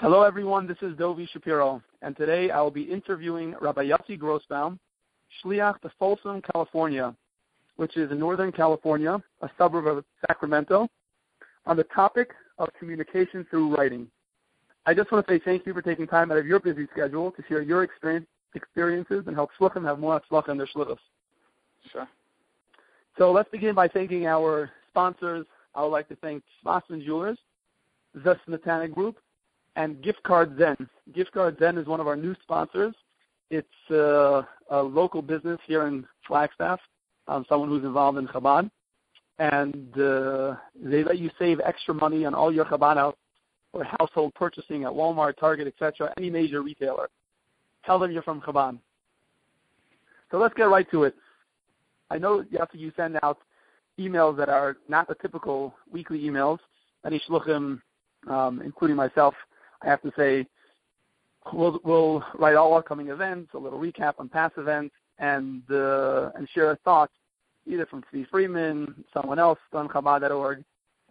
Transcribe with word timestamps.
Hello, 0.00 0.22
everyone. 0.22 0.66
This 0.66 0.78
is 0.80 0.94
Dovi 0.94 1.28
Shapiro, 1.28 1.82
and 2.00 2.16
today 2.16 2.50
I 2.50 2.62
will 2.62 2.70
be 2.70 2.84
interviewing 2.84 3.54
Rabbi 3.60 3.84
Yossi 3.84 4.18
Grossbaum, 4.18 4.78
Shliach 5.44 5.78
to 5.82 5.90
Folsom, 5.98 6.40
California, 6.40 7.14
which 7.76 7.98
is 7.98 8.10
in 8.10 8.18
Northern 8.18 8.50
California, 8.50 9.22
a 9.42 9.50
suburb 9.58 9.86
of 9.86 10.02
Sacramento, 10.26 10.88
on 11.66 11.76
the 11.76 11.84
topic 11.94 12.30
of 12.56 12.70
communication 12.78 13.46
through 13.50 13.76
writing. 13.76 14.06
I 14.86 14.94
just 14.94 15.12
want 15.12 15.26
to 15.26 15.34
say 15.34 15.38
thank 15.44 15.66
you 15.66 15.74
for 15.74 15.82
taking 15.82 16.06
time 16.06 16.32
out 16.32 16.38
of 16.38 16.46
your 16.46 16.60
busy 16.60 16.88
schedule 16.90 17.30
to 17.32 17.42
share 17.46 17.60
your 17.60 17.82
experience, 17.82 18.26
experiences 18.54 19.24
and 19.26 19.36
help 19.36 19.50
Shluchim 19.60 19.84
have 19.84 19.98
more 19.98 20.18
Shluch 20.32 20.48
in 20.48 20.56
their 20.56 20.66
Shluchos. 20.74 20.96
Sure. 21.92 22.08
So 23.18 23.32
let's 23.32 23.50
begin 23.50 23.74
by 23.74 23.86
thanking 23.86 24.26
our 24.26 24.70
sponsors. 24.88 25.44
I 25.74 25.82
would 25.82 25.88
like 25.88 26.08
to 26.08 26.16
thank 26.16 26.42
Boston 26.64 27.02
Jewelers, 27.04 27.36
the 28.14 28.38
Smetana 28.48 28.90
Group, 28.90 29.18
and 29.80 30.02
Gift 30.02 30.22
Card 30.24 30.56
Zen. 30.58 30.76
Gift 31.14 31.32
Card 31.32 31.56
Zen 31.58 31.78
is 31.78 31.86
one 31.86 32.00
of 32.00 32.06
our 32.06 32.16
new 32.16 32.34
sponsors. 32.42 32.94
It's 33.50 33.90
uh, 33.90 34.42
a 34.70 34.82
local 34.82 35.22
business 35.22 35.58
here 35.66 35.86
in 35.86 36.06
Flagstaff, 36.26 36.80
um, 37.28 37.46
someone 37.48 37.70
who's 37.70 37.84
involved 37.84 38.18
in 38.18 38.28
Chabad. 38.28 38.70
And 39.38 39.98
uh, 39.98 40.56
they 40.76 41.02
let 41.02 41.18
you 41.18 41.30
save 41.38 41.60
extra 41.64 41.94
money 41.94 42.26
on 42.26 42.34
all 42.34 42.52
your 42.52 42.66
Chabad 42.66 42.96
house 42.96 43.16
or 43.72 43.84
household 43.98 44.34
purchasing 44.34 44.84
at 44.84 44.90
Walmart, 44.90 45.38
Target, 45.38 45.66
etc., 45.66 46.12
any 46.18 46.28
major 46.28 46.60
retailer. 46.60 47.08
Tell 47.86 47.98
them 47.98 48.10
you're 48.10 48.22
from 48.22 48.42
Chabad. 48.42 48.78
So 50.30 50.38
let's 50.38 50.54
get 50.54 50.64
right 50.64 50.88
to 50.90 51.04
it. 51.04 51.14
I 52.10 52.18
know 52.18 52.44
after 52.60 52.76
you 52.76 52.92
send 52.96 53.18
out 53.22 53.38
emails 53.98 54.36
that 54.36 54.50
are 54.50 54.76
not 54.88 55.08
the 55.08 55.14
typical 55.14 55.74
weekly 55.90 56.20
emails. 56.20 56.58
Any 57.06 57.20
shluchim, 57.26 57.80
um, 58.28 58.60
including 58.62 58.96
myself, 58.96 59.34
I 59.82 59.88
have 59.88 60.02
to 60.02 60.12
say, 60.16 60.46
we'll, 61.52 61.80
we'll 61.84 62.24
write 62.38 62.56
all 62.56 62.76
upcoming 62.76 63.08
events, 63.08 63.50
a 63.54 63.58
little 63.58 63.78
recap 63.78 64.14
on 64.18 64.28
past 64.28 64.54
events, 64.58 64.94
and 65.18 65.62
uh, 65.70 66.30
and 66.34 66.48
share 66.50 66.76
thoughts 66.84 67.12
either 67.66 67.86
from 67.86 68.02
Tzvi 68.02 68.26
Freeman, 68.28 69.04
someone 69.12 69.38
else 69.38 69.58
on 69.72 69.88
Chabad.org. 69.88 70.64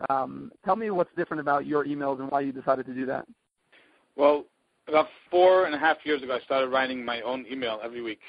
Um, 0.09 0.51
tell 0.65 0.75
me 0.75 0.89
what's 0.89 1.11
different 1.15 1.41
about 1.41 1.65
your 1.65 1.85
emails 1.85 2.19
and 2.19 2.31
why 2.31 2.41
you 2.41 2.51
decided 2.51 2.85
to 2.87 2.93
do 2.93 3.05
that. 3.05 3.25
Well, 4.15 4.45
about 4.87 5.07
four 5.29 5.65
and 5.65 5.75
a 5.75 5.77
half 5.77 5.97
years 6.03 6.23
ago, 6.23 6.35
I 6.35 6.43
started 6.45 6.69
writing 6.69 7.03
my 7.05 7.21
own 7.21 7.45
email 7.51 7.79
every 7.83 8.01
week. 8.01 8.21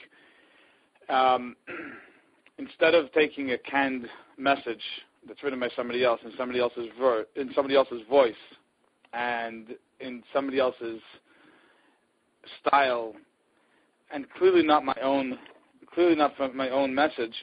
Um, 1.08 1.56
instead 2.58 2.94
of 2.94 3.10
taking 3.12 3.52
a 3.52 3.58
canned 3.58 4.06
message 4.36 4.82
that's 5.26 5.42
written 5.42 5.60
by 5.60 5.68
somebody 5.74 6.04
else 6.04 6.20
in 6.24 6.32
somebody 6.36 6.60
else's 6.60 6.88
ver- 6.98 7.26
in 7.36 7.50
somebody 7.54 7.74
else's 7.74 8.02
voice 8.08 8.34
and 9.12 9.68
in 10.00 10.22
somebody 10.32 10.58
else's 10.58 11.00
style, 12.60 13.14
and 14.12 14.26
clearly 14.38 14.62
not 14.62 14.84
my 14.84 14.96
own, 15.02 15.38
clearly 15.92 16.16
not 16.16 16.36
from 16.36 16.56
my 16.56 16.70
own 16.70 16.94
message. 16.94 17.34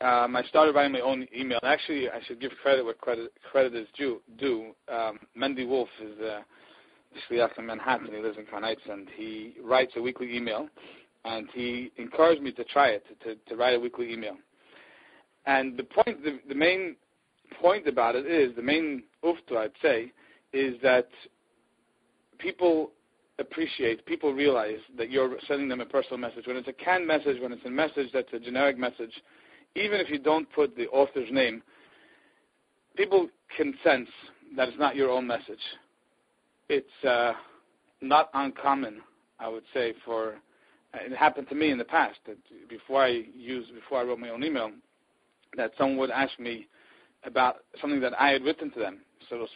Um, 0.00 0.34
I 0.34 0.42
started 0.44 0.74
writing 0.74 0.92
my 0.92 1.00
own 1.00 1.26
email. 1.36 1.58
Actually, 1.62 2.08
I 2.08 2.20
should 2.26 2.40
give 2.40 2.52
credit 2.62 2.84
where 2.84 2.94
credit 2.94 3.32
credit 3.50 3.74
is 3.74 3.86
due. 3.96 4.22
due. 4.38 4.74
Um, 4.88 5.18
Mendy 5.36 5.68
Wolf 5.68 5.88
is 6.02 6.18
a 6.20 6.44
shliach 7.28 7.58
in 7.58 7.66
Manhattan. 7.66 8.08
He 8.10 8.22
lives 8.22 8.38
in 8.38 8.46
Crown 8.46 8.64
and 8.64 9.08
he 9.14 9.54
writes 9.62 9.92
a 9.96 10.02
weekly 10.02 10.34
email. 10.34 10.68
And 11.24 11.48
he 11.52 11.92
encouraged 11.98 12.40
me 12.40 12.50
to 12.52 12.64
try 12.64 12.88
it, 12.88 13.04
to, 13.24 13.34
to 13.34 13.56
write 13.56 13.74
a 13.74 13.80
weekly 13.80 14.10
email. 14.10 14.36
And 15.44 15.76
the 15.76 15.84
point, 15.84 16.24
the, 16.24 16.38
the 16.48 16.54
main 16.54 16.96
point 17.60 17.86
about 17.86 18.16
it 18.16 18.26
is, 18.26 18.56
the 18.56 18.62
main 18.62 19.02
ufta, 19.22 19.56
I'd 19.56 19.72
say, 19.82 20.12
is 20.52 20.74
that 20.82 21.08
people 22.38 22.90
appreciate, 23.38 24.04
people 24.06 24.32
realize 24.32 24.78
that 24.96 25.10
you're 25.10 25.36
sending 25.48 25.68
them 25.68 25.80
a 25.80 25.86
personal 25.86 26.18
message. 26.18 26.46
When 26.46 26.56
it's 26.56 26.68
a 26.68 26.72
canned 26.72 27.06
message, 27.06 27.40
when 27.40 27.52
it's 27.52 27.64
a 27.64 27.70
message 27.70 28.08
that's 28.12 28.32
a 28.32 28.38
generic 28.38 28.78
message, 28.78 29.12
even 29.74 30.00
if 30.00 30.10
you 30.10 30.18
don't 30.18 30.50
put 30.52 30.76
the 30.76 30.86
author's 30.88 31.30
name, 31.30 31.62
people 32.96 33.28
can 33.56 33.74
sense 33.82 34.08
that 34.56 34.68
it's 34.68 34.78
not 34.78 34.96
your 34.96 35.10
own 35.10 35.26
message. 35.26 35.60
It's 36.68 37.04
uh, 37.04 37.32
not 38.00 38.30
uncommon, 38.34 39.00
I 39.38 39.48
would 39.48 39.64
say, 39.72 39.94
for 40.04 40.36
it 40.94 41.16
happened 41.16 41.48
to 41.48 41.54
me 41.54 41.70
in 41.70 41.78
the 41.78 41.84
past 41.84 42.18
that 42.26 42.36
before 42.68 43.04
I 43.04 43.22
used 43.34 43.72
before 43.74 43.98
I 43.98 44.04
wrote 44.04 44.18
my 44.18 44.30
own 44.30 44.42
email, 44.42 44.70
that 45.56 45.72
someone 45.78 45.98
would 45.98 46.10
ask 46.10 46.38
me 46.38 46.66
about 47.24 47.56
something 47.80 48.00
that 48.00 48.20
I 48.20 48.30
had 48.30 48.42
written 48.42 48.70
to 48.72 48.78
them. 48.80 48.98
So 49.30 49.46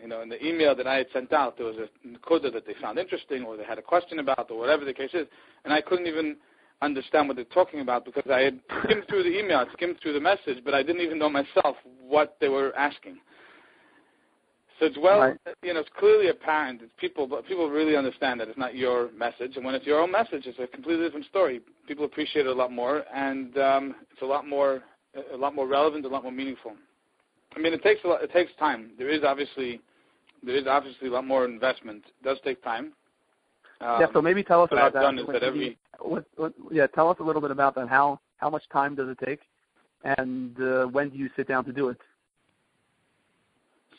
you 0.00 0.08
know, 0.08 0.22
in 0.22 0.28
the 0.28 0.44
email 0.44 0.74
that 0.76 0.86
I 0.86 0.94
had 0.96 1.06
sent 1.12 1.32
out, 1.32 1.56
there 1.56 1.66
was 1.66 1.76
a 1.76 2.18
coda 2.20 2.50
that 2.52 2.64
they 2.64 2.74
found 2.80 2.98
interesting, 2.98 3.42
or 3.42 3.56
they 3.56 3.64
had 3.64 3.78
a 3.78 3.82
question 3.82 4.20
about, 4.20 4.50
or 4.50 4.58
whatever 4.58 4.84
the 4.84 4.94
case 4.94 5.10
is, 5.12 5.26
and 5.64 5.74
I 5.74 5.80
couldn't 5.80 6.06
even 6.06 6.36
understand 6.80 7.26
what 7.26 7.36
they're 7.36 7.44
talking 7.46 7.80
about 7.80 8.04
because 8.04 8.30
I 8.30 8.40
had 8.40 8.60
skimmed 8.84 9.04
through 9.08 9.24
the 9.24 9.36
email, 9.36 9.58
I 9.58 9.72
skimmed 9.72 9.96
through 10.00 10.12
the 10.12 10.20
message, 10.20 10.58
but 10.64 10.74
I 10.74 10.82
didn't 10.82 11.02
even 11.02 11.18
know 11.18 11.28
myself 11.28 11.76
what 12.00 12.36
they 12.40 12.48
were 12.48 12.74
asking. 12.76 13.16
So 14.78 14.86
it's 14.86 14.98
well, 14.98 15.20
right. 15.20 15.36
you 15.62 15.72
know, 15.72 15.80
it's 15.80 15.90
clearly 15.98 16.28
apparent 16.28 16.80
that 16.80 16.96
people, 16.96 17.28
people 17.48 17.70
really 17.70 17.96
understand 17.96 18.40
that 18.40 18.48
it's 18.48 18.58
not 18.58 18.76
your 18.76 19.10
message, 19.12 19.56
and 19.56 19.64
when 19.64 19.74
it's 19.74 19.86
your 19.86 20.00
own 20.00 20.10
message, 20.10 20.46
it's 20.46 20.58
a 20.58 20.66
completely 20.68 21.04
different 21.04 21.26
story. 21.26 21.60
People 21.88 22.04
appreciate 22.04 22.46
it 22.46 22.48
a 22.48 22.54
lot 22.54 22.72
more, 22.72 23.04
and 23.12 23.56
um, 23.58 23.94
it's 24.10 24.22
a 24.22 24.26
lot 24.26 24.48
more, 24.48 24.82
a 25.32 25.36
lot 25.36 25.54
more 25.54 25.66
relevant, 25.66 26.04
a 26.04 26.08
lot 26.08 26.22
more 26.22 26.32
meaningful. 26.32 26.72
I 27.56 27.60
mean, 27.60 27.72
it 27.72 27.82
takes 27.82 28.02
a 28.04 28.08
lot, 28.08 28.22
it 28.22 28.32
takes 28.32 28.52
time. 28.58 28.90
There 28.98 29.08
is 29.08 29.22
obviously, 29.24 29.80
there 30.42 30.56
is 30.56 30.66
obviously 30.66 31.08
a 31.08 31.12
lot 31.12 31.26
more 31.26 31.44
investment. 31.44 32.04
It 32.06 32.24
does 32.24 32.38
take 32.44 32.62
time. 32.62 32.92
Um, 33.80 34.00
yeah, 34.00 34.06
so 34.12 34.22
maybe 34.22 34.42
tell 34.42 34.62
us 34.62 34.68
about 34.72 34.86
I've 34.86 34.92
that. 34.94 35.00
Done 35.02 35.18
is 35.18 35.26
that 35.26 35.42
every, 35.42 35.76
what, 36.00 36.24
what, 36.36 36.52
yeah, 36.70 36.86
tell 36.86 37.10
us 37.10 37.16
a 37.20 37.22
little 37.22 37.42
bit 37.42 37.50
about 37.50 37.74
that. 37.74 37.88
How 37.88 38.20
how 38.38 38.50
much 38.50 38.62
time 38.72 38.94
does 38.94 39.08
it 39.08 39.18
take, 39.24 39.40
and 40.04 40.60
uh, 40.60 40.86
when 40.86 41.10
do 41.10 41.18
you 41.18 41.28
sit 41.36 41.48
down 41.48 41.64
to 41.64 41.72
do 41.72 41.88
it? 41.88 41.98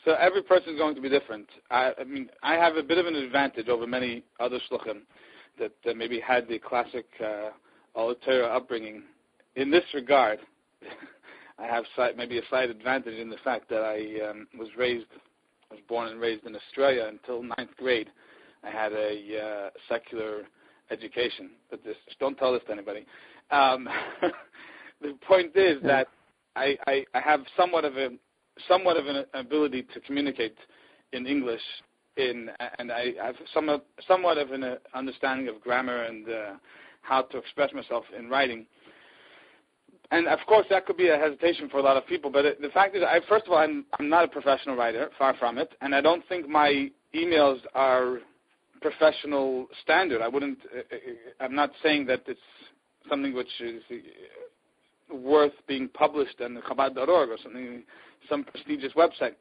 So 0.04 0.12
every 0.12 0.42
person 0.42 0.74
is 0.74 0.78
going 0.78 0.94
to 0.94 1.00
be 1.00 1.08
different. 1.08 1.48
I, 1.70 1.92
I 1.98 2.04
mean, 2.04 2.30
I 2.42 2.54
have 2.54 2.76
a 2.76 2.82
bit 2.82 2.96
of 2.98 3.06
an 3.06 3.16
advantage 3.16 3.68
over 3.68 3.88
many 3.88 4.22
other 4.38 4.60
shluchim 4.70 5.00
that 5.58 5.72
uh, 5.90 5.94
maybe 5.94 6.20
had 6.20 6.48
the 6.48 6.60
classic 6.60 7.06
uh, 7.20 7.50
upbringing. 7.96 9.02
In 9.56 9.70
this 9.70 9.82
regard, 9.94 10.38
I 11.58 11.66
have 11.66 11.84
slight, 11.94 12.16
maybe 12.16 12.38
a 12.38 12.42
slight 12.48 12.70
advantage 12.70 13.18
in 13.18 13.30
the 13.30 13.38
fact 13.42 13.68
that 13.70 13.82
I 13.82 14.28
um, 14.28 14.46
was 14.58 14.68
raised, 14.76 15.06
was 15.70 15.80
born 15.88 16.08
and 16.08 16.20
raised 16.20 16.44
in 16.44 16.54
Australia 16.54 17.06
until 17.08 17.42
ninth 17.42 17.76
grade. 17.78 18.10
I 18.62 18.70
had 18.70 18.92
a 18.92 19.68
uh, 19.68 19.70
secular 19.88 20.42
education, 20.90 21.50
but 21.70 21.82
this 21.84 21.96
don't 22.20 22.36
tell 22.36 22.52
this 22.52 22.62
to 22.66 22.72
anybody. 22.72 23.06
Um, 23.50 23.88
the 25.00 25.14
point 25.26 25.56
is 25.56 25.82
that 25.82 26.08
I, 26.56 26.76
I, 26.86 27.04
I 27.14 27.20
have 27.20 27.40
somewhat 27.56 27.84
of 27.84 27.96
a 27.96 28.10
somewhat 28.68 28.96
of 28.96 29.06
an 29.06 29.24
ability 29.34 29.86
to 29.94 30.00
communicate 30.00 30.56
in 31.12 31.26
English, 31.26 31.60
in 32.16 32.50
and 32.78 32.90
I 32.90 33.12
have 33.22 33.36
somewhat 33.52 33.86
somewhat 34.06 34.38
of 34.38 34.50
an 34.52 34.64
uh, 34.64 34.76
understanding 34.94 35.48
of 35.48 35.60
grammar 35.60 36.04
and 36.04 36.28
uh, 36.28 36.52
how 37.02 37.22
to 37.22 37.38
express 37.38 37.72
myself 37.72 38.04
in 38.16 38.28
writing. 38.28 38.66
And 40.10 40.28
of 40.28 40.38
course, 40.46 40.66
that 40.70 40.86
could 40.86 40.96
be 40.96 41.08
a 41.08 41.18
hesitation 41.18 41.68
for 41.68 41.78
a 41.78 41.82
lot 41.82 41.96
of 41.96 42.06
people. 42.06 42.30
But 42.30 42.44
it, 42.44 42.62
the 42.62 42.68
fact 42.68 42.94
is, 42.94 43.02
I, 43.02 43.20
first 43.28 43.46
of 43.46 43.52
all, 43.52 43.58
I'm, 43.58 43.84
I'm 43.98 44.08
not 44.08 44.24
a 44.24 44.28
professional 44.28 44.76
writer, 44.76 45.10
far 45.18 45.34
from 45.34 45.58
it, 45.58 45.72
and 45.80 45.94
I 45.94 46.00
don't 46.00 46.22
think 46.28 46.48
my 46.48 46.90
emails 47.14 47.58
are 47.74 48.18
professional 48.80 49.66
standard. 49.82 50.22
I 50.22 50.28
wouldn't. 50.28 50.58
Uh, 50.74 50.78
uh, 50.78 51.44
I'm 51.44 51.54
not 51.54 51.70
saying 51.82 52.06
that 52.06 52.22
it's 52.26 52.40
something 53.08 53.34
which 53.34 53.60
is 53.60 53.82
uh, 53.90 55.16
worth 55.16 55.52
being 55.66 55.88
published 55.88 56.40
on 56.40 56.54
the 56.54 56.60
Chabad.org 56.60 57.30
or 57.30 57.38
something, 57.42 57.82
some 58.28 58.44
prestigious 58.44 58.92
website. 58.92 59.34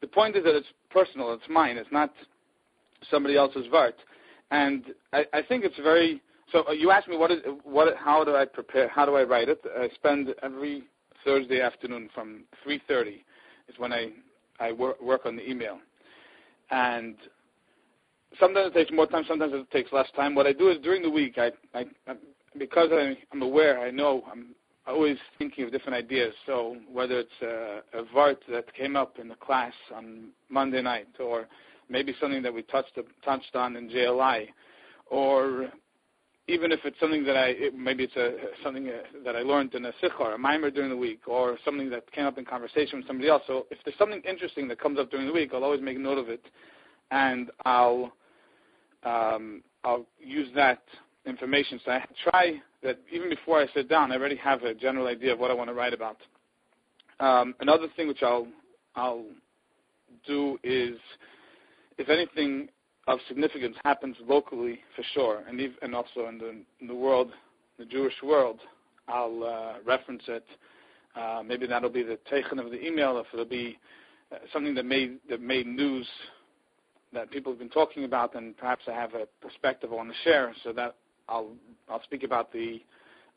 The 0.00 0.06
point 0.06 0.36
is 0.36 0.44
that 0.44 0.54
it's 0.54 0.68
personal. 0.90 1.32
It's 1.32 1.42
mine. 1.48 1.76
It's 1.76 1.92
not 1.92 2.12
somebody 3.10 3.36
else's 3.36 3.66
vart. 3.72 3.94
And 4.50 4.84
I, 5.12 5.24
I 5.32 5.42
think 5.42 5.64
it's 5.64 5.78
very. 5.82 6.22
So 6.52 6.64
uh, 6.68 6.72
you 6.72 6.90
asked 6.90 7.08
me 7.08 7.16
what 7.16 7.30
is 7.30 7.40
what? 7.64 7.96
How 7.96 8.24
do 8.24 8.36
I 8.36 8.44
prepare? 8.44 8.88
How 8.88 9.06
do 9.06 9.16
I 9.16 9.24
write 9.24 9.48
it? 9.48 9.60
I 9.76 9.88
spend 9.94 10.34
every 10.42 10.84
Thursday 11.24 11.60
afternoon 11.60 12.10
from 12.14 12.44
3:30 12.66 13.22
is 13.68 13.78
when 13.78 13.92
I 13.92 14.10
I 14.60 14.72
work, 14.72 15.00
work 15.00 15.24
on 15.24 15.36
the 15.36 15.48
email, 15.48 15.78
and 16.70 17.16
sometimes 18.38 18.68
it 18.68 18.74
takes 18.74 18.92
more 18.92 19.06
time, 19.06 19.24
sometimes 19.26 19.52
it 19.54 19.70
takes 19.70 19.92
less 19.92 20.08
time. 20.14 20.34
What 20.34 20.46
I 20.46 20.52
do 20.52 20.68
is 20.68 20.78
during 20.82 21.02
the 21.02 21.10
week, 21.10 21.38
I, 21.38 21.50
I, 21.74 21.86
I 22.06 22.14
because 22.58 22.90
I, 22.92 23.16
I'm 23.32 23.42
aware, 23.42 23.80
I 23.80 23.90
know 23.90 24.24
I'm 24.30 24.54
always 24.86 25.16
thinking 25.38 25.64
of 25.64 25.72
different 25.72 25.94
ideas. 25.94 26.34
So 26.44 26.76
whether 26.90 27.20
it's 27.20 27.30
a, 27.42 27.80
a 27.98 28.04
vart 28.14 28.38
that 28.50 28.72
came 28.74 28.94
up 28.94 29.18
in 29.18 29.28
the 29.28 29.36
class 29.36 29.72
on 29.94 30.28
Monday 30.50 30.82
night, 30.82 31.08
or 31.18 31.46
maybe 31.88 32.14
something 32.20 32.42
that 32.42 32.52
we 32.52 32.62
touched 32.62 32.98
touched 33.24 33.54
on 33.56 33.76
in 33.76 33.88
JLI, 33.88 34.48
or 35.06 35.70
even 36.48 36.72
if 36.72 36.80
it's 36.84 36.98
something 36.98 37.24
that 37.24 37.36
I 37.36 37.48
it, 37.48 37.74
maybe 37.74 38.04
it's 38.04 38.16
a 38.16 38.36
something 38.62 38.88
uh, 38.88 38.92
that 39.24 39.36
I 39.36 39.42
learned 39.42 39.74
in 39.74 39.84
a 39.84 39.92
sichar, 40.02 40.34
a 40.34 40.38
maamar 40.38 40.74
during 40.74 40.90
the 40.90 40.96
week, 40.96 41.20
or 41.26 41.58
something 41.64 41.88
that 41.90 42.10
came 42.12 42.26
up 42.26 42.38
in 42.38 42.44
conversation 42.44 42.98
with 42.98 43.06
somebody 43.06 43.28
else. 43.28 43.42
So 43.46 43.66
if 43.70 43.78
there's 43.84 43.96
something 43.98 44.22
interesting 44.28 44.68
that 44.68 44.80
comes 44.80 44.98
up 44.98 45.10
during 45.10 45.26
the 45.26 45.32
week, 45.32 45.50
I'll 45.54 45.64
always 45.64 45.80
make 45.80 45.98
note 45.98 46.18
of 46.18 46.28
it 46.28 46.44
and 47.12 47.50
I'll 47.64 48.12
um, 49.04 49.62
I'll 49.84 50.06
use 50.18 50.48
that 50.54 50.82
information. 51.26 51.80
So 51.84 51.92
I 51.92 52.04
try 52.30 52.62
that 52.82 52.98
even 53.12 53.28
before 53.28 53.60
I 53.60 53.66
sit 53.74 53.88
down, 53.88 54.10
I 54.10 54.16
already 54.16 54.36
have 54.36 54.62
a 54.62 54.74
general 54.74 55.06
idea 55.06 55.32
of 55.32 55.38
what 55.38 55.50
I 55.50 55.54
want 55.54 55.70
to 55.70 55.74
write 55.74 55.94
about. 55.94 56.16
Um, 57.20 57.54
another 57.60 57.86
thing 57.96 58.08
which 58.08 58.22
I'll 58.22 58.48
I'll 58.96 59.24
do 60.26 60.58
is, 60.64 60.98
if 61.98 62.08
anything 62.08 62.68
of 63.08 63.18
significance 63.28 63.76
happens 63.84 64.16
locally, 64.26 64.80
for 64.94 65.02
sure, 65.14 65.42
and 65.48 65.60
even, 65.60 65.76
and 65.82 65.94
also 65.94 66.28
in 66.28 66.38
the 66.38 66.50
in 66.80 66.86
the 66.86 66.94
world, 66.94 67.32
the 67.78 67.84
Jewish 67.84 68.14
world, 68.22 68.60
I'll 69.08 69.42
uh, 69.44 69.72
reference 69.84 70.22
it. 70.28 70.44
Uh, 71.16 71.42
maybe 71.44 71.66
that'll 71.66 71.90
be 71.90 72.02
the 72.02 72.18
taken 72.30 72.58
of 72.58 72.70
the 72.70 72.84
email, 72.84 73.18
if 73.18 73.26
it'll 73.32 73.44
be 73.44 73.78
uh, 74.30 74.36
something 74.52 74.74
that 74.74 74.86
made 74.86 75.18
that 75.28 75.40
made 75.40 75.66
news 75.66 76.06
that 77.12 77.30
people 77.30 77.52
have 77.52 77.58
been 77.58 77.68
talking 77.68 78.04
about, 78.04 78.34
and 78.34 78.56
perhaps 78.56 78.84
I 78.88 78.92
have 78.92 79.14
a 79.14 79.26
perspective 79.40 79.90
I 79.92 79.96
want 79.96 80.10
to 80.10 80.16
share, 80.24 80.54
so 80.62 80.72
that 80.72 80.94
I'll 81.28 81.50
I'll 81.88 82.02
speak 82.04 82.22
about 82.22 82.52
the 82.52 82.80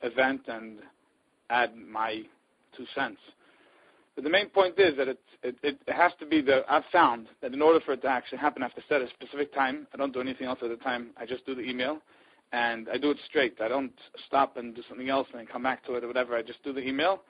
event 0.03 0.41
and 0.47 0.77
add 1.49 1.75
my 1.75 2.21
two 2.77 2.85
cents. 2.93 3.19
But 4.15 4.23
the 4.23 4.29
main 4.29 4.47
point 4.49 4.79
is 4.79 4.95
that 4.97 5.09
it, 5.09 5.19
it, 5.43 5.57
it 5.61 5.79
has 5.87 6.13
to 6.19 6.25
be 6.25 6.41
the, 6.41 6.63
I've 6.69 6.85
found 6.91 7.27
that 7.41 7.53
in 7.53 7.61
order 7.61 7.81
for 7.81 7.93
it 7.93 8.01
to 8.03 8.07
actually 8.07 8.37
happen, 8.37 8.63
I 8.63 8.67
have 8.67 8.75
to 8.75 8.83
set 8.87 9.01
a 9.01 9.09
specific 9.09 9.53
time. 9.53 9.87
I 9.93 9.97
don't 9.97 10.13
do 10.13 10.21
anything 10.21 10.47
else 10.47 10.59
at 10.63 10.69
the 10.69 10.77
time. 10.77 11.09
I 11.17 11.25
just 11.25 11.45
do 11.45 11.53
the 11.53 11.61
email 11.61 11.99
and 12.53 12.87
I 12.89 12.97
do 12.97 13.11
it 13.11 13.17
straight. 13.27 13.59
I 13.61 13.67
don't 13.67 13.91
stop 14.25 14.55
and 14.55 14.73
do 14.73 14.81
something 14.87 15.09
else 15.09 15.27
and 15.31 15.39
then 15.39 15.47
come 15.47 15.63
back 15.63 15.85
to 15.85 15.95
it 15.95 16.03
or 16.03 16.07
whatever. 16.07 16.35
I 16.35 16.41
just 16.43 16.63
do 16.63 16.71
the 16.71 16.87
email. 16.87 17.23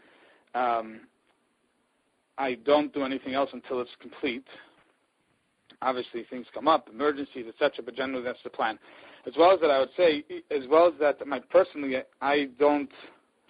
Um, 0.54 1.02
I 2.38 2.56
don't 2.66 2.94
do 2.94 3.04
anything 3.04 3.34
else 3.34 3.50
until 3.54 3.82
it's 3.82 3.96
complete. 4.00 4.46
Obviously, 5.82 6.26
things 6.30 6.46
come 6.54 6.68
up, 6.68 6.90
emergencies, 6.94 7.46
etc. 7.48 7.84
But 7.84 7.96
generally, 7.96 8.24
that's 8.24 8.44
the 8.44 8.50
plan. 8.50 8.78
As 9.26 9.34
well 9.38 9.52
as 9.52 9.60
that, 9.62 9.72
I 9.72 9.80
would 9.80 9.90
say, 9.98 10.24
as 10.52 10.68
well 10.70 10.88
as 10.88 10.94
that, 11.00 11.26
my 11.26 11.40
personally, 11.40 11.96
I 12.22 12.50
don't 12.60 12.92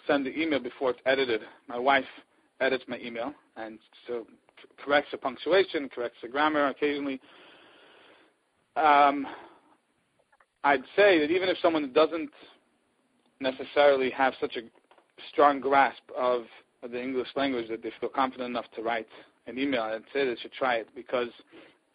send 0.08 0.26
the 0.26 0.40
email 0.40 0.60
before 0.60 0.92
it's 0.92 1.00
edited. 1.06 1.42
My 1.68 1.78
wife 1.78 2.06
edits 2.62 2.84
my 2.88 3.00
email 3.00 3.34
and 3.58 3.80
so 4.08 4.26
corrects 4.84 5.12
the 5.12 5.18
punctuation, 5.18 5.90
corrects 5.90 6.18
the 6.22 6.28
grammar 6.28 6.68
occasionally. 6.68 7.20
Um, 8.76 9.28
I'd 10.64 10.84
say 10.96 11.20
that 11.20 11.32
even 11.32 11.50
if 11.50 11.58
someone 11.62 11.92
doesn't 11.94 12.32
necessarily 13.40 14.10
have 14.12 14.34
such 14.40 14.56
a 14.56 14.62
strong 15.32 15.60
grasp 15.60 16.04
of, 16.18 16.44
the 16.92 17.02
English 17.02 17.30
language 17.36 17.68
that 17.68 17.82
they 17.82 17.92
feel 18.00 18.10
confident 18.10 18.48
enough 18.48 18.66
to 18.76 18.84
write 18.84 19.08
an 19.48 19.58
email, 19.58 19.82
I'd 19.82 20.04
say 20.14 20.24
they 20.24 20.36
should 20.40 20.54
try 20.54 20.76
it 20.76 20.88
because 20.96 21.30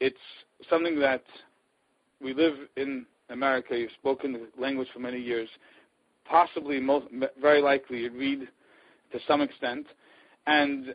it's 0.00 0.16
something 0.68 0.98
that 0.98 1.22
we 2.20 2.34
live 2.34 2.54
in 2.76 3.06
America. 3.28 3.78
You've 3.78 3.92
spoken 3.92 4.32
the 4.32 4.48
language 4.60 4.88
for 4.92 4.98
many 4.98 5.20
years. 5.20 5.48
Possibly, 6.24 6.80
most, 6.80 7.06
very 7.40 7.62
likely, 7.62 8.00
you 8.00 8.10
read 8.10 8.48
to 9.12 9.18
some 9.28 9.42
extent 9.42 9.86
and 10.46 10.94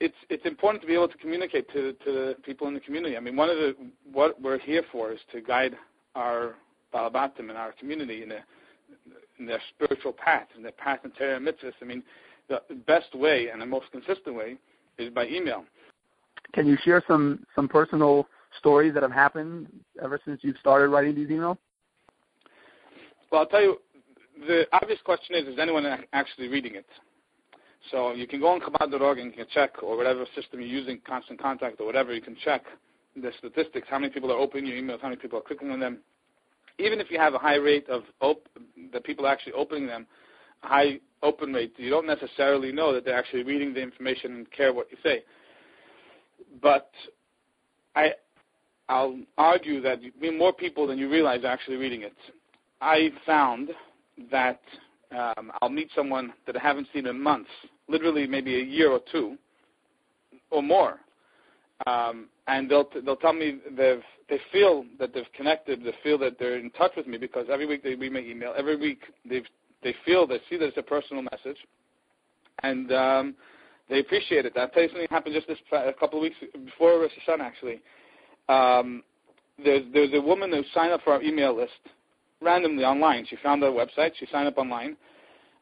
it's 0.00 0.14
it's 0.28 0.44
important 0.44 0.82
to 0.82 0.86
be 0.86 0.94
able 0.94 1.08
to 1.08 1.18
communicate 1.18 1.68
to 1.72 1.92
to 2.04 2.12
the 2.12 2.36
people 2.44 2.66
in 2.68 2.74
the 2.74 2.80
community. 2.80 3.16
I 3.16 3.20
mean, 3.20 3.36
one 3.36 3.48
of 3.48 3.56
the 3.56 3.74
what 4.12 4.40
we're 4.40 4.58
here 4.58 4.82
for 4.92 5.12
is 5.12 5.20
to 5.32 5.40
guide 5.40 5.76
our 6.14 6.56
balabatim 6.92 7.50
in 7.50 7.56
our 7.56 7.72
community 7.72 8.22
in, 8.22 8.30
a, 8.30 8.44
in 9.38 9.46
their 9.46 9.60
spiritual 9.74 10.12
path, 10.12 10.46
in 10.56 10.62
their 10.62 10.72
path 10.72 11.00
in 11.04 11.10
Torah 11.12 11.40
mitzvahs. 11.40 11.72
I 11.82 11.84
mean, 11.84 12.02
the 12.48 12.60
best 12.86 13.14
way 13.14 13.48
and 13.52 13.60
the 13.60 13.66
most 13.66 13.86
consistent 13.90 14.36
way 14.36 14.56
is 14.98 15.12
by 15.12 15.26
email. 15.26 15.64
Can 16.52 16.66
you 16.66 16.76
share 16.84 17.02
some 17.08 17.44
some 17.54 17.68
personal 17.68 18.28
stories 18.58 18.94
that 18.94 19.02
have 19.02 19.12
happened 19.12 19.68
ever 20.02 20.20
since 20.24 20.40
you've 20.42 20.58
started 20.58 20.88
writing 20.88 21.14
these 21.14 21.28
emails? 21.28 21.58
Well, 23.30 23.42
I'll 23.42 23.46
tell 23.46 23.62
you. 23.62 23.78
The 24.46 24.66
obvious 24.72 24.98
question 25.04 25.36
is: 25.36 25.46
Is 25.46 25.58
anyone 25.60 25.86
actually 26.12 26.48
reading 26.48 26.74
it? 26.74 26.86
So 27.90 28.12
you 28.12 28.26
can 28.26 28.40
go 28.40 28.48
on 28.48 28.60
Chabad.org 28.60 29.18
and 29.18 29.30
you 29.30 29.36
can 29.36 29.46
check, 29.52 29.82
or 29.82 29.96
whatever 29.96 30.24
system 30.34 30.60
you're 30.60 30.68
using, 30.68 31.00
Constant 31.06 31.40
Contact 31.40 31.80
or 31.80 31.86
whatever, 31.86 32.14
you 32.14 32.22
can 32.22 32.36
check 32.44 32.64
the 33.16 33.30
statistics, 33.38 33.86
how 33.90 33.98
many 33.98 34.12
people 34.12 34.32
are 34.32 34.38
opening 34.38 34.66
your 34.66 34.76
emails, 34.76 35.00
how 35.00 35.08
many 35.08 35.20
people 35.20 35.38
are 35.38 35.42
clicking 35.42 35.70
on 35.70 35.80
them. 35.80 35.98
Even 36.78 36.98
if 36.98 37.10
you 37.10 37.18
have 37.18 37.34
a 37.34 37.38
high 37.38 37.56
rate 37.56 37.88
of 37.88 38.02
op- 38.20 38.48
the 38.92 39.00
people 39.00 39.26
actually 39.26 39.52
opening 39.52 39.86
them, 39.86 40.06
a 40.62 40.66
high 40.66 40.98
open 41.22 41.52
rate, 41.52 41.74
you 41.76 41.90
don't 41.90 42.06
necessarily 42.06 42.72
know 42.72 42.92
that 42.92 43.04
they're 43.04 43.16
actually 43.16 43.44
reading 43.44 43.72
the 43.72 43.80
information 43.80 44.34
and 44.34 44.50
care 44.50 44.72
what 44.72 44.90
you 44.90 44.96
say. 45.02 45.22
But 46.60 46.90
I, 47.94 48.12
I'll 48.88 49.16
argue 49.38 49.80
that 49.82 50.00
more 50.36 50.52
people 50.52 50.86
than 50.86 50.98
you 50.98 51.08
realize 51.08 51.44
are 51.44 51.48
actually 51.48 51.76
reading 51.76 52.02
it. 52.02 52.16
I 52.80 53.10
found 53.24 53.70
that 54.30 54.60
um, 55.16 55.52
I'll 55.62 55.68
meet 55.68 55.90
someone 55.94 56.32
that 56.46 56.56
I 56.56 56.60
haven't 56.60 56.88
seen 56.92 57.06
in 57.06 57.20
months, 57.20 57.50
literally 57.88 58.26
maybe 58.26 58.60
a 58.60 58.64
year 58.64 58.90
or 58.90 59.00
two 59.10 59.36
or 60.50 60.62
more, 60.62 61.00
um, 61.86 62.28
and 62.46 62.70
they'll 62.70 62.84
t- 62.84 63.00
they'll 63.04 63.16
tell 63.16 63.32
me 63.32 63.58
they've 63.76 64.02
they 64.28 64.40
feel 64.52 64.84
that 64.98 65.12
they've 65.12 65.30
connected, 65.36 65.84
they 65.84 65.94
feel 66.02 66.18
that 66.18 66.38
they're 66.38 66.58
in 66.58 66.70
touch 66.70 66.92
with 66.96 67.06
me 67.06 67.18
because 67.18 67.46
every 67.50 67.66
week 67.66 67.82
they 67.82 67.94
read 67.94 68.12
my 68.12 68.20
email, 68.20 68.54
every 68.56 68.76
week 68.76 69.02
they 69.28 69.42
they 69.82 69.94
feel 70.04 70.26
they 70.26 70.40
see 70.48 70.56
that 70.56 70.66
it's 70.66 70.78
a 70.78 70.82
personal 70.82 71.22
message, 71.22 71.58
and 72.62 72.92
um, 72.92 73.34
they 73.88 74.00
appreciate 74.00 74.46
it. 74.46 74.54
That 74.54 74.72
tell 74.72 74.82
you 74.82 74.88
something 74.88 75.06
happened 75.10 75.34
just 75.34 75.48
this 75.48 75.58
a 75.72 75.92
couple 75.92 76.18
of 76.18 76.22
weeks 76.22 76.36
before 76.64 77.00
Rosh 77.00 77.12
Hashanah 77.28 77.40
actually. 77.40 77.82
Um, 78.48 79.02
there's 79.62 79.84
there's 79.92 80.12
a 80.14 80.20
woman 80.20 80.52
who 80.52 80.62
signed 80.74 80.92
up 80.92 81.02
for 81.02 81.12
our 81.12 81.22
email 81.22 81.56
list 81.56 81.72
randomly 82.40 82.84
online. 82.84 83.26
She 83.28 83.36
found 83.42 83.62
our 83.62 83.70
website. 83.70 84.12
She 84.18 84.26
signed 84.32 84.48
up 84.48 84.58
online. 84.58 84.96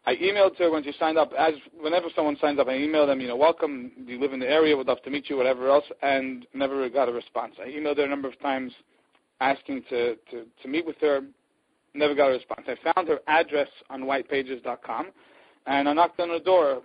I 0.05 0.17
emailed 0.17 0.57
her 0.59 0.71
when 0.71 0.83
she 0.83 0.93
signed 0.99 1.17
up. 1.17 1.33
As 1.39 1.55
whenever 1.81 2.09
someone 2.15 2.37
signs 2.41 2.59
up, 2.59 2.69
I 2.69 2.77
email 2.77 3.07
them, 3.07 3.21
you 3.21 3.29
know, 3.29 3.37
welcome. 3.37 3.93
You 4.05 4.21
live 4.21 4.33
in 4.33 4.41
the 4.41 4.49
area? 4.49 4.77
Would 4.77 4.89
love 4.89 5.03
to 5.05 5.11
meet 5.11 5.31
you. 5.31 5.37
Whatever 5.37 5.71
else, 5.71 5.85
and 6.03 6.47
never 6.55 6.89
got 6.89 7.09
a 7.09 7.13
response. 7.13 7.55
I 7.61 7.69
emailed 7.69 7.99
her 7.99 8.05
a 8.05 8.09
number 8.09 8.29
of 8.29 8.39
times, 8.41 8.73
asking 9.41 9.85
to 9.91 10.17
to, 10.31 10.45
to 10.63 10.69
meet 10.69 10.87
with 10.87 10.97
her. 11.01 11.21
Never 11.95 12.15
got 12.15 12.29
a 12.29 12.33
response. 12.33 12.67
I 12.67 12.93
found 12.95 13.09
her 13.09 13.21
address 13.27 13.69
on 13.91 14.03
whitepages.com, 14.03 15.11
and 15.67 15.89
I 15.89 15.93
knocked 15.93 16.19
on 16.21 16.31
her 16.31 16.41
door 16.41 16.83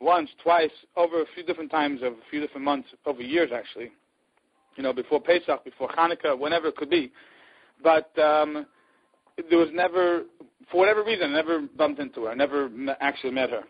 once, 0.00 0.28
twice, 0.42 0.70
over 0.96 1.22
a 1.22 1.26
few 1.34 1.44
different 1.44 1.70
times, 1.70 2.02
of 2.02 2.12
a 2.12 2.30
few 2.30 2.40
different 2.40 2.64
months, 2.64 2.88
over 3.06 3.22
years 3.22 3.50
actually. 3.54 3.90
You 4.76 4.82
know, 4.82 4.92
before 4.92 5.20
Pesach, 5.20 5.64
before 5.64 5.88
Hanukkah, 5.88 6.38
whenever 6.38 6.68
it 6.68 6.76
could 6.76 6.90
be. 6.90 7.10
But 7.82 8.16
um, 8.18 8.66
there 9.48 9.58
was 9.58 9.68
never, 9.72 10.22
for 10.70 10.78
whatever 10.78 11.04
reason, 11.04 11.30
I 11.30 11.34
never 11.34 11.62
bumped 11.62 12.00
into 12.00 12.24
her. 12.24 12.30
I 12.30 12.34
never 12.34 12.68
actually 13.00 13.32
met 13.32 13.50
her. 13.50 13.62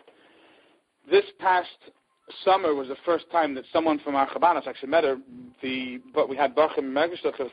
This 1.11 1.25
past 1.39 1.69
summer 2.45 2.75
was 2.75 2.89
the 2.89 2.97
first 3.05 3.31
time 3.31 3.55
that 3.55 3.65
someone 3.73 3.99
from 4.01 4.15
our 4.15 4.29
Chabanas 4.29 4.67
actually 4.67 4.91
met 4.91 5.05
her. 5.05 5.17
The 5.63 6.01
but 6.15 6.29
we 6.29 6.37
had 6.37 6.55
Bachim 6.55 6.93
Merkos 6.93 7.23
Shlichus. 7.23 7.51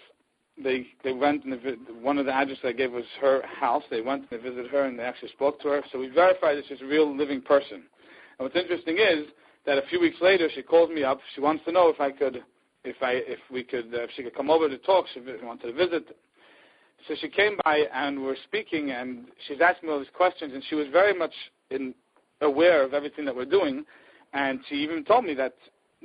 They 0.62 0.88
they 1.04 1.13
went 1.13 1.44
and 1.44 1.54
they, 1.54 1.72
one 2.01 2.18
of 2.18 2.25
the 2.25 2.34
addresses 2.34 2.63
I 2.65 2.72
gave 2.72 2.92
was 2.92 3.06
her 3.22 3.42
house. 3.46 3.84
They 3.89 4.01
went 4.01 4.25
and 4.30 4.39
they 4.39 4.44
visited 4.44 4.72
her 4.72 4.86
and 4.86 4.98
they 4.98 5.04
actually 5.04 5.30
spoke 5.30 5.62
to 5.62 5.70
her. 5.70 5.84
So 5.92 6.00
we 6.00 6.10
verified 6.10 6.58
that 6.58 6.65
she's 6.68 6.82
a 6.82 6.86
real 6.86 7.15
living 7.15 7.42
person. 7.42 7.84
And 8.38 8.46
what's 8.46 8.56
interesting 8.56 8.98
is 8.98 9.27
that 9.65 9.77
a 9.77 9.88
few 9.89 10.00
weeks 10.00 10.18
later 10.22 10.50
she 10.54 10.62
calls 10.62 10.89
me 10.89 11.04
up. 11.04 11.20
She 11.34 11.42
wants 11.42 11.63
to 11.65 11.72
know 11.72 11.89
if 11.89 12.00
I 12.00 12.12
could 12.12 12.44
if 12.84 12.96
I 13.01 13.12
if 13.13 13.39
we 13.51 13.63
could 13.63 13.94
uh, 13.94 14.04
if 14.04 14.12
she 14.15 14.24
could 14.24 14.36
come 14.36 14.50
over 14.50 14.70
to 14.70 14.77
talk. 14.80 15.06
She 15.13 15.22
wanted 15.44 15.68
to 15.68 15.74
visit. 15.74 16.18
So 17.08 17.16
she 17.20 17.30
came 17.30 17.58
by 17.64 17.84
and 17.94 18.24
we're 18.24 18.36
speaking, 18.46 18.92
and 18.92 19.25
she's 19.48 19.62
asking 19.62 19.90
me 19.90 19.94
all 19.94 20.00
these 20.00 20.08
questions, 20.16 20.54
and 20.54 20.64
she 20.70 20.75
was 20.75 20.88
very 20.92 21.14
much 21.14 21.34
in, 21.70 21.94
aware 22.42 22.84
of 22.84 22.94
everything 22.94 23.25
that 23.25 23.36
we're 23.36 23.46
doing, 23.46 23.86
and 24.34 24.60
she 24.68 24.75
even 24.75 25.04
told 25.04 25.25
me 25.25 25.34
that 25.36 25.56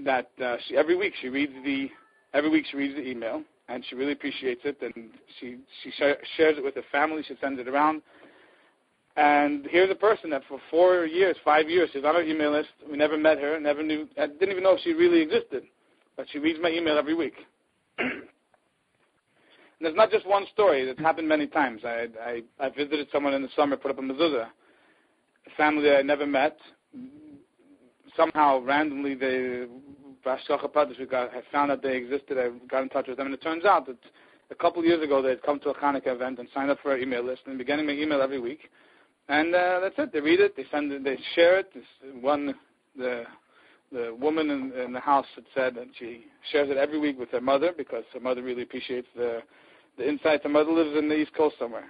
that 0.05 0.31
uh, 0.43 0.57
she 0.67 0.77
every 0.77 0.97
week 0.97 1.13
she 1.21 1.29
reads 1.29 1.53
the 1.65 1.89
every 2.33 2.51
week 2.51 2.67
she 2.71 2.77
reads 2.77 2.95
the 2.95 3.07
email, 3.07 3.43
and 3.69 3.85
she 3.89 3.95
really 3.95 4.13
appreciates 4.13 4.61
it, 4.65 4.79
and 4.83 5.11
she 5.39 5.59
she 5.83 5.91
sh- 5.91 6.21
shares 6.37 6.59
it 6.59 6.65
with 6.65 6.75
her 6.75 6.85
family. 6.93 7.23
She 7.27 7.35
sends 7.41 7.59
it 7.61 7.69
around. 7.69 8.03
And 9.17 9.67
here's 9.71 9.91
a 9.91 9.95
person 9.95 10.31
that 10.31 10.43
for 10.49 10.61
four 10.71 11.05
years, 11.05 11.37
five 11.45 11.69
years, 11.69 11.91
she's 11.93 12.05
on 12.05 12.15
our 12.17 12.23
email 12.23 12.53
list. 12.53 12.69
We 12.91 12.97
never 12.97 13.19
met 13.19 13.39
her, 13.39 13.59
never 13.59 13.83
knew, 13.83 14.09
I 14.17 14.29
didn't 14.29 14.51
even 14.51 14.63
know 14.63 14.79
she 14.83 14.93
really 14.93 15.21
existed. 15.21 15.65
But 16.17 16.27
she 16.31 16.39
reads 16.39 16.59
my 16.63 16.71
email 16.71 16.97
every 16.97 17.15
week. 17.15 17.35
And 19.81 19.87
there's 19.87 19.97
not 19.97 20.11
just 20.11 20.27
one 20.27 20.47
story. 20.53 20.83
It's 20.83 21.01
happened 21.01 21.27
many 21.27 21.47
times. 21.47 21.81
I, 21.87 22.07
I, 22.23 22.43
I 22.61 22.69
visited 22.69 23.09
someone 23.11 23.33
in 23.33 23.41
the 23.41 23.49
summer, 23.57 23.79
put 23.79 23.91
up 23.91 23.99
a 23.99 24.03
mezuzah. 24.03 24.49
A 25.47 25.51
family 25.57 25.91
I 25.91 26.03
never 26.03 26.27
met. 26.27 26.59
Somehow, 28.15 28.61
randomly, 28.61 29.15
they, 29.15 29.65
I 30.27 30.37
found 31.51 31.71
out 31.73 31.83
they 31.83 31.97
existed. 31.97 32.37
I 32.37 32.51
got 32.69 32.83
in 32.83 32.91
touch 32.91 33.09
with 33.09 33.17
them. 33.17 33.29
And 33.29 33.35
it 33.35 33.41
turns 33.41 33.65
out 33.65 33.87
that 33.87 33.97
a 34.51 34.55
couple 34.55 34.81
of 34.81 34.87
years 34.87 35.03
ago, 35.03 35.23
they 35.23 35.31
had 35.31 35.43
come 35.43 35.59
to 35.61 35.71
a 35.71 35.75
Hanukkah 35.75 36.09
event 36.09 36.39
and 36.41 36.49
signed 36.53 36.71
up 36.71 36.79
for 36.83 36.91
our 36.91 36.99
email 36.99 37.25
list 37.25 37.43
and 37.47 37.57
beginning 37.57 37.87
my 37.87 37.93
email 37.93 38.21
every 38.21 38.39
week. 38.39 38.71
And 39.31 39.55
uh, 39.55 39.81
that's 39.81 39.95
it. 39.97 40.13
They 40.13 40.21
read 40.21 40.41
it, 40.41 40.57
they 40.59 40.65
send 40.71 40.93
it, 40.93 41.05
they 41.05 41.17
share 41.35 41.59
it. 41.59 41.71
It's 41.75 41.87
one, 42.23 42.55
the 42.99 43.25
the 43.93 44.15
woman 44.21 44.51
in, 44.51 44.73
in 44.73 44.93
the 44.93 45.01
house 45.01 45.27
had 45.35 45.45
said 45.53 45.75
that 45.75 45.89
she 45.99 46.27
shares 46.53 46.71
it 46.71 46.77
every 46.77 46.99
week 46.99 47.19
with 47.19 47.29
her 47.31 47.41
mother 47.41 47.73
because 47.77 48.05
her 48.15 48.21
mother 48.21 48.41
really 48.41 48.63
appreciates 48.63 49.09
the 49.17 49.41
the 49.97 50.09
insights. 50.09 50.43
Her 50.45 50.49
mother 50.49 50.73
lives 50.73 50.97
in 50.97 51.09
the 51.09 51.17
East 51.17 51.35
Coast 51.35 51.57
somewhere, 51.59 51.87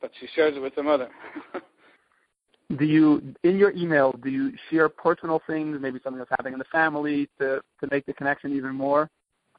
but 0.00 0.10
she 0.20 0.26
shares 0.34 0.56
it 0.56 0.60
with 0.60 0.74
her 0.76 0.82
mother. 0.82 1.08
do 2.78 2.84
you 2.84 3.34
in 3.42 3.56
your 3.58 3.72
email 3.72 4.12
do 4.22 4.30
you 4.30 4.52
share 4.70 4.88
personal 4.88 5.40
things, 5.46 5.76
maybe 5.80 6.00
something 6.02 6.18
that's 6.18 6.30
happening 6.30 6.54
in 6.54 6.58
the 6.58 6.64
family 6.66 7.28
to 7.38 7.60
to 7.80 7.88
make 7.90 8.06
the 8.06 8.12
connection 8.14 8.54
even 8.54 8.74
more 8.74 9.10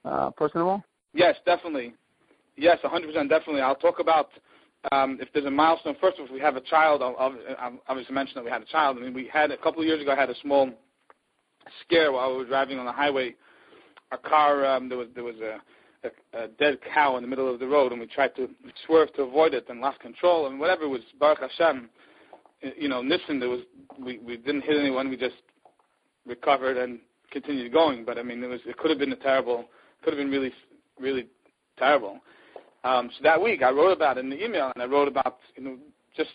uh, 0.04 0.32
personable? 0.32 0.84
Yes, 1.14 1.36
definitely. 1.46 1.94
Yes, 2.58 2.78
100% 2.84 3.14
definitely. 3.30 3.62
I'll 3.62 3.76
talk 3.76 4.00
about 4.00 4.30
um, 4.92 5.18
if 5.22 5.30
there's 5.34 5.46
a 5.46 5.52
milestone. 5.52 5.96
First, 6.00 6.18
if 6.20 6.32
we 6.32 6.40
have 6.40 6.56
a 6.56 6.62
child, 6.62 7.02
I'll, 7.02 7.16
I'll 7.60 7.80
obviously 7.88 8.14
mention 8.14 8.36
that 8.36 8.46
we 8.46 8.52
had 8.52 8.62
a 8.62 8.66
child. 8.66 8.98
I 8.98 9.02
mean, 9.02 9.14
we 9.14 9.30
had 9.32 9.52
a 9.52 9.58
couple 9.58 9.82
of 9.82 9.88
years 9.88 10.02
ago. 10.02 10.12
I 10.12 10.16
had 10.16 10.30
a 10.30 10.40
small 10.42 10.70
scare 11.82 12.12
while 12.12 12.32
we 12.32 12.38
were 12.38 12.46
driving 12.46 12.80
on 12.80 12.86
the 12.86 12.92
highway. 12.92 13.36
Our 14.12 14.18
car 14.20 14.66
um, 14.66 14.88
there 14.90 14.98
was 14.98 15.08
there 15.16 15.24
was 15.24 15.36
a, 15.38 15.58
a, 16.06 16.44
a 16.44 16.48
dead 16.48 16.80
cow 16.94 17.18
in 17.18 17.24
the 17.24 17.28
middle 17.28 17.52
of 17.52 17.60
the 17.60 17.68
road, 17.68 17.92
and 17.92 18.02
we 18.02 18.08
tried 18.08 18.36
to 18.36 18.50
swerve 18.86 19.14
to 19.14 19.24
avoid 19.24 19.54
it 19.54 19.66
and 19.70 19.82
lost 19.82 20.00
control. 20.00 20.48
And 20.48 20.60
whatever 20.60 20.84
it 20.84 20.90
was 20.90 21.02
Baruch 21.20 21.40
Hashem, 21.40 21.90
you 22.78 22.88
know, 22.88 23.02
Nissan. 23.02 23.40
There 23.40 23.50
was 23.50 23.62
we 24.00 24.20
we 24.20 24.38
didn't 24.38 24.62
hit 24.62 24.78
anyone. 24.80 25.10
We 25.10 25.18
just 25.18 25.36
recovered 26.26 26.78
and 26.78 27.00
continued 27.32 27.72
going. 27.72 28.06
But 28.06 28.18
I 28.18 28.24
mean, 28.24 28.44
it 28.44 28.48
was 28.48 28.62
it 28.66 28.78
could 28.78 28.90
have 28.90 29.00
been 29.00 29.12
a 29.12 29.18
terrible, 29.18 29.66
could 30.04 30.14
have 30.14 30.20
been 30.20 30.32
really 30.32 30.54
really 31.00 31.28
terrible. 31.78 32.20
Um, 32.84 33.10
so 33.18 33.24
that 33.24 33.42
week, 33.42 33.64
I 33.64 33.72
wrote 33.72 33.92
about 33.92 34.18
it 34.18 34.24
in 34.24 34.30
the 34.30 34.44
email, 34.44 34.72
and 34.74 34.84
I 34.84 34.86
wrote 34.86 35.08
about 35.08 35.38
you 35.56 35.64
know 35.64 35.78
just 36.16 36.30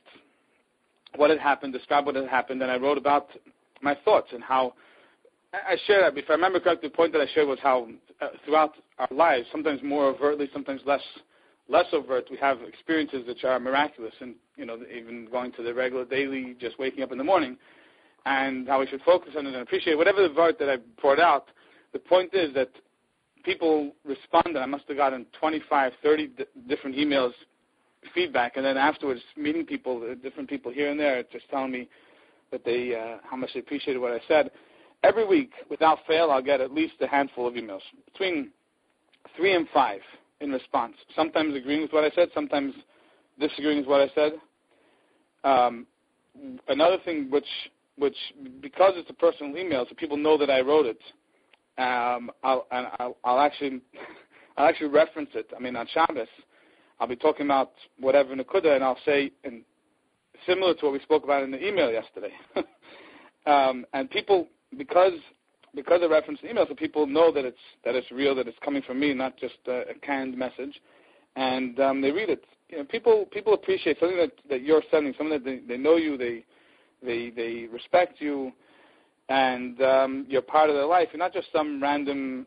what 1.16 1.30
had 1.30 1.38
happened, 1.38 1.72
described 1.72 2.06
what 2.06 2.16
had 2.16 2.28
happened, 2.28 2.62
and 2.62 2.70
I 2.70 2.76
wrote 2.76 2.98
about 2.98 3.28
my 3.82 3.96
thoughts 4.04 4.28
and 4.32 4.42
how 4.42 4.74
I 5.52 5.76
shared. 5.86 6.16
If 6.16 6.26
I 6.28 6.34
remember 6.34 6.60
correctly, 6.60 6.88
the 6.88 6.96
point 6.96 7.12
that 7.12 7.20
I 7.20 7.26
shared 7.34 7.48
was 7.48 7.58
how 7.62 7.88
uh, 8.20 8.28
throughout 8.44 8.74
our 8.98 9.08
lives, 9.10 9.46
sometimes 9.50 9.80
more 9.82 10.06
overtly, 10.06 10.48
sometimes 10.52 10.80
less 10.84 11.02
less 11.68 11.86
overt, 11.92 12.26
we 12.30 12.36
have 12.36 12.58
experiences 12.62 13.24
which 13.26 13.44
are 13.44 13.58
miraculous, 13.60 14.12
and 14.20 14.34
you 14.56 14.66
know 14.66 14.78
even 14.94 15.28
going 15.30 15.52
to 15.52 15.62
the 15.62 15.72
regular 15.72 16.04
daily, 16.04 16.56
just 16.60 16.78
waking 16.78 17.02
up 17.02 17.12
in 17.12 17.18
the 17.18 17.24
morning, 17.24 17.56
and 18.26 18.68
how 18.68 18.80
we 18.80 18.86
should 18.86 19.02
focus 19.02 19.34
on 19.38 19.46
it 19.46 19.54
and 19.54 19.62
appreciate 19.62 19.96
whatever 19.96 20.26
the 20.26 20.34
part 20.34 20.58
that 20.58 20.68
I 20.68 20.76
poured 21.00 21.20
out. 21.20 21.48
The 21.92 21.98
point 21.98 22.34
is 22.34 22.52
that 22.54 22.70
people 23.44 23.92
responded. 24.04 24.56
I 24.56 24.66
must 24.66 24.84
have 24.88 24.96
gotten 24.96 25.26
25, 25.38 25.92
30 26.02 26.26
d- 26.26 26.44
different 26.68 26.96
emails, 26.96 27.32
feedback, 28.14 28.56
and 28.56 28.64
then 28.64 28.76
afterwards 28.76 29.20
meeting 29.36 29.64
people, 29.64 30.02
uh, 30.10 30.14
different 30.14 30.48
people 30.48 30.72
here 30.72 30.90
and 30.90 30.98
there, 30.98 31.22
just 31.32 31.48
telling 31.50 31.70
me 31.70 31.88
that 32.50 32.64
they 32.64 32.94
uh, 32.94 33.18
how 33.28 33.36
much 33.36 33.50
they 33.54 33.60
appreciated 33.60 33.98
what 33.98 34.12
I 34.12 34.20
said. 34.26 34.50
Every 35.02 35.26
week, 35.26 35.52
without 35.71 35.99
fail, 36.07 36.30
I'll 36.30 36.42
get 36.42 36.61
at 36.61 36.73
least 36.73 36.95
a 37.00 37.07
handful 37.07 37.47
of 37.47 37.54
emails, 37.54 37.80
between 38.12 38.50
three 39.37 39.54
and 39.54 39.66
five 39.73 40.00
in 40.40 40.50
response. 40.50 40.95
Sometimes 41.16 41.54
agreeing 41.54 41.83
with 41.83 41.92
what 41.92 42.04
I 42.04 42.11
said, 42.14 42.28
sometimes 42.35 42.75
disagreeing 43.38 43.78
with 43.78 43.88
what 43.88 44.00
I 44.00 44.11
said. 44.14 44.33
Um, 45.42 45.87
another 46.69 46.99
thing, 47.04 47.30
which 47.30 47.47
which 47.97 48.16
because 48.61 48.92
it's 48.97 49.11
a 49.11 49.14
personal 49.14 49.57
email, 49.57 49.87
so 49.88 49.95
people 49.95 50.16
know 50.16 50.38
that 50.38 50.50
I 50.50 50.61
wrote 50.61 50.87
it 50.87 51.00
um, 51.80 52.30
I'll, 52.42 52.66
and 52.71 52.88
I'll, 52.99 53.16
I'll 53.25 53.40
actually 53.40 53.80
I'll 54.57 54.69
actually 54.69 54.88
reference 54.88 55.30
it. 55.35 55.50
I 55.57 55.61
mean, 55.61 55.76
on 55.76 55.87
Shabbos, 55.92 56.28
I'll 56.99 57.09
be 57.09 57.16
talking 57.16 57.47
about 57.47 57.73
whatever 57.99 58.35
Nakuda, 58.35 58.75
and 58.75 58.85
I'll 58.85 58.99
say, 59.07 59.33
and 59.45 59.62
similar 60.47 60.75
to 60.75 60.85
what 60.85 60.92
we 60.92 61.00
spoke 61.00 61.25
about 61.25 61.42
in 61.42 61.50
the 61.50 61.66
email 61.66 61.90
yesterday. 61.90 62.33
um, 63.47 63.87
and 63.95 64.11
people, 64.11 64.49
because 64.76 65.14
because 65.74 66.00
I 66.02 66.06
reference 66.06 66.40
the 66.42 66.50
email, 66.50 66.66
so 66.68 66.74
people 66.74 67.06
know 67.06 67.32
that 67.32 67.44
it's 67.44 67.58
that 67.84 67.94
it's 67.94 68.10
real, 68.10 68.34
that 68.34 68.48
it's 68.48 68.58
coming 68.64 68.82
from 68.82 68.98
me, 68.98 69.14
not 69.14 69.36
just 69.36 69.58
a, 69.66 69.90
a 69.90 69.94
canned 70.02 70.36
message, 70.36 70.80
and 71.36 71.78
um, 71.80 72.00
they 72.00 72.10
read 72.10 72.30
it. 72.30 72.44
You 72.68 72.78
know, 72.78 72.84
people 72.84 73.26
people 73.30 73.54
appreciate 73.54 73.98
something 74.00 74.18
that 74.18 74.32
that 74.48 74.62
you're 74.62 74.82
sending, 74.90 75.14
something 75.16 75.42
that 75.42 75.44
they, 75.44 75.60
they 75.66 75.76
know 75.80 75.96
you, 75.96 76.16
they 76.16 76.44
they 77.02 77.30
they 77.30 77.68
respect 77.72 78.20
you 78.20 78.52
and 79.30 79.80
um, 79.80 80.26
you're 80.28 80.42
part 80.42 80.68
of 80.68 80.76
their 80.76 80.86
life. 80.86 81.08
You're 81.12 81.20
not 81.20 81.32
just 81.32 81.46
some 81.52 81.80
random 81.80 82.46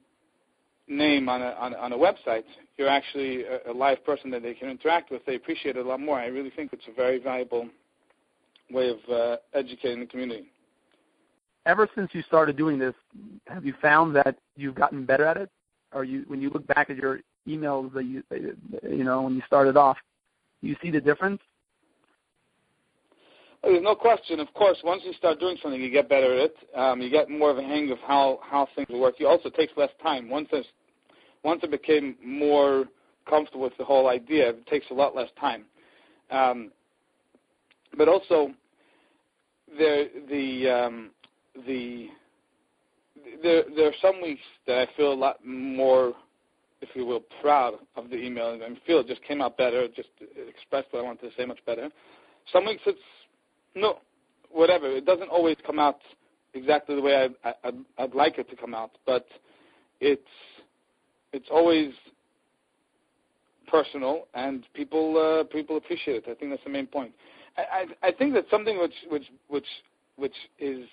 name 0.87 1.29
on 1.29 1.41
a, 1.41 1.51
on, 1.51 1.73
on 1.75 1.93
a 1.93 1.97
website. 1.97 2.43
You're 2.77 2.89
actually 2.89 3.43
a, 3.45 3.71
a 3.71 3.73
live 3.73 4.03
person 4.05 4.29
that 4.31 4.43
they 4.43 4.53
can 4.53 4.69
interact 4.69 5.09
with. 5.09 5.25
They 5.25 5.35
appreciate 5.35 5.77
it 5.77 5.85
a 5.85 5.87
lot 5.87 6.01
more. 6.01 6.19
I 6.19 6.25
really 6.25 6.49
think 6.49 6.73
it's 6.73 6.83
a 6.91 6.93
very 6.93 7.19
valuable 7.19 7.69
way 8.69 8.89
of 8.89 8.97
uh, 9.09 9.37
educating 9.53 10.01
the 10.01 10.05
community. 10.05 10.51
Ever 11.65 11.87
since 11.95 12.09
you 12.13 12.21
started 12.23 12.57
doing 12.57 12.77
this, 12.77 12.93
have 13.47 13.65
you 13.65 13.73
found 13.81 14.15
that 14.15 14.35
you've 14.57 14.75
gotten 14.75 15.05
better 15.05 15.25
at 15.25 15.37
it? 15.37 15.49
Or 15.93 16.03
you, 16.03 16.23
when 16.27 16.41
you 16.41 16.49
look 16.49 16.65
back 16.67 16.89
at 16.89 16.97
your 16.97 17.19
emails 17.47 17.93
that 17.93 18.05
you, 18.05 18.23
you 18.83 19.03
know, 19.03 19.21
when 19.21 19.35
you 19.35 19.41
started 19.47 19.77
off, 19.77 19.97
you 20.61 20.75
see 20.81 20.91
the 20.91 20.99
difference? 20.99 21.39
There's 23.63 23.81
no 23.81 23.95
question. 23.95 24.41
Of 24.41 24.53
course, 24.53 24.77
once 24.83 25.03
you 25.05 25.13
start 25.13 25.39
doing 25.39 25.55
something, 25.61 25.81
you 25.81 25.89
get 25.89 26.09
better 26.09 26.33
at 26.33 26.51
it. 26.51 26.55
Um, 26.75 27.01
you 27.01 27.09
get 27.09 27.29
more 27.29 27.49
of 27.49 27.57
a 27.57 27.61
hang 27.61 27.91
of 27.91 27.99
how 27.99 28.39
how 28.43 28.67
things 28.75 28.89
work. 28.89 29.15
You 29.19 29.27
also 29.27 29.49
takes 29.49 29.71
less 29.77 29.91
time. 30.01 30.29
Once 30.29 30.49
there's, 30.51 30.65
once 31.43 31.61
I 31.63 31.67
became 31.67 32.17
more 32.21 32.85
comfortable 33.29 33.63
with 33.63 33.77
the 33.77 33.85
whole 33.85 34.09
idea, 34.09 34.49
it 34.49 34.67
takes 34.67 34.87
a 34.91 34.93
lot 34.93 35.15
less 35.15 35.29
time. 35.39 35.63
Um, 36.29 36.71
but 37.97 38.09
also, 38.09 38.51
there 39.77 40.07
the 40.29 40.69
um, 40.69 41.11
the 41.67 42.07
there 43.41 43.63
there 43.75 43.87
are 43.87 43.95
some 44.01 44.21
weeks 44.21 44.41
that 44.67 44.77
I 44.79 44.87
feel 44.97 45.13
a 45.13 45.15
lot 45.15 45.45
more, 45.45 46.13
if 46.81 46.89
you 46.95 47.05
will, 47.05 47.23
proud 47.41 47.75
of 47.95 48.09
the 48.09 48.17
email 48.17 48.59
and 48.61 48.77
feel 48.85 48.99
it 48.99 49.07
just 49.07 49.23
came 49.23 49.41
out 49.41 49.57
better, 49.57 49.87
just 49.87 50.09
expressed 50.47 50.87
what 50.91 50.99
I 50.99 51.03
wanted 51.03 51.29
to 51.29 51.35
say 51.37 51.45
much 51.45 51.59
better. 51.65 51.89
Some 52.51 52.65
weeks 52.65 52.81
it's 52.85 52.99
no, 53.75 53.99
whatever. 54.51 54.87
It 54.87 55.05
doesn't 55.05 55.29
always 55.29 55.57
come 55.65 55.79
out 55.79 55.99
exactly 56.53 56.95
the 56.95 57.01
way 57.01 57.29
I, 57.43 57.53
I, 57.63 57.71
I'd 57.97 58.13
like 58.13 58.37
it 58.37 58.49
to 58.49 58.55
come 58.55 58.73
out, 58.73 58.91
but 59.05 59.25
it's 59.99 60.21
it's 61.31 61.47
always 61.51 61.91
personal, 63.67 64.27
and 64.35 64.65
people 64.73 65.17
uh, 65.17 65.43
people 65.51 65.77
appreciate 65.77 66.23
it. 66.27 66.29
I 66.29 66.35
think 66.35 66.51
that's 66.51 66.63
the 66.63 66.69
main 66.69 66.87
point. 66.87 67.11
I, 67.57 67.85
I, 68.03 68.07
I 68.07 68.11
think 68.11 68.33
that 68.33 68.45
something 68.51 68.79
which 68.79 68.93
which 69.09 69.25
which 69.47 69.65
which 70.15 70.35
is 70.59 70.85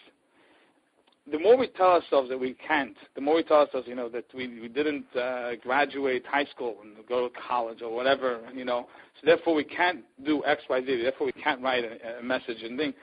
the 1.30 1.38
more 1.38 1.56
we 1.56 1.68
tell 1.68 1.88
ourselves 1.88 2.28
that 2.28 2.38
we 2.38 2.54
can't, 2.66 2.96
the 3.14 3.20
more 3.20 3.36
we 3.36 3.42
tell 3.42 3.58
ourselves, 3.58 3.86
you 3.86 3.94
know, 3.94 4.08
that 4.08 4.24
we, 4.34 4.60
we 4.60 4.68
didn't 4.68 5.04
uh, 5.16 5.52
graduate 5.62 6.24
high 6.26 6.46
school 6.46 6.76
and 6.82 7.06
go 7.06 7.28
to 7.28 7.34
college 7.48 7.82
or 7.82 7.94
whatever, 7.94 8.40
you 8.54 8.64
know, 8.64 8.86
so 9.20 9.26
therefore 9.26 9.54
we 9.54 9.64
can't 9.64 10.00
do 10.24 10.42
X, 10.44 10.62
Y, 10.68 10.80
Z, 10.84 11.02
therefore 11.02 11.26
we 11.26 11.32
can't 11.32 11.60
write 11.60 11.84
a, 11.84 12.18
a 12.18 12.22
message 12.22 12.62
and 12.62 12.78
thing. 12.78 12.94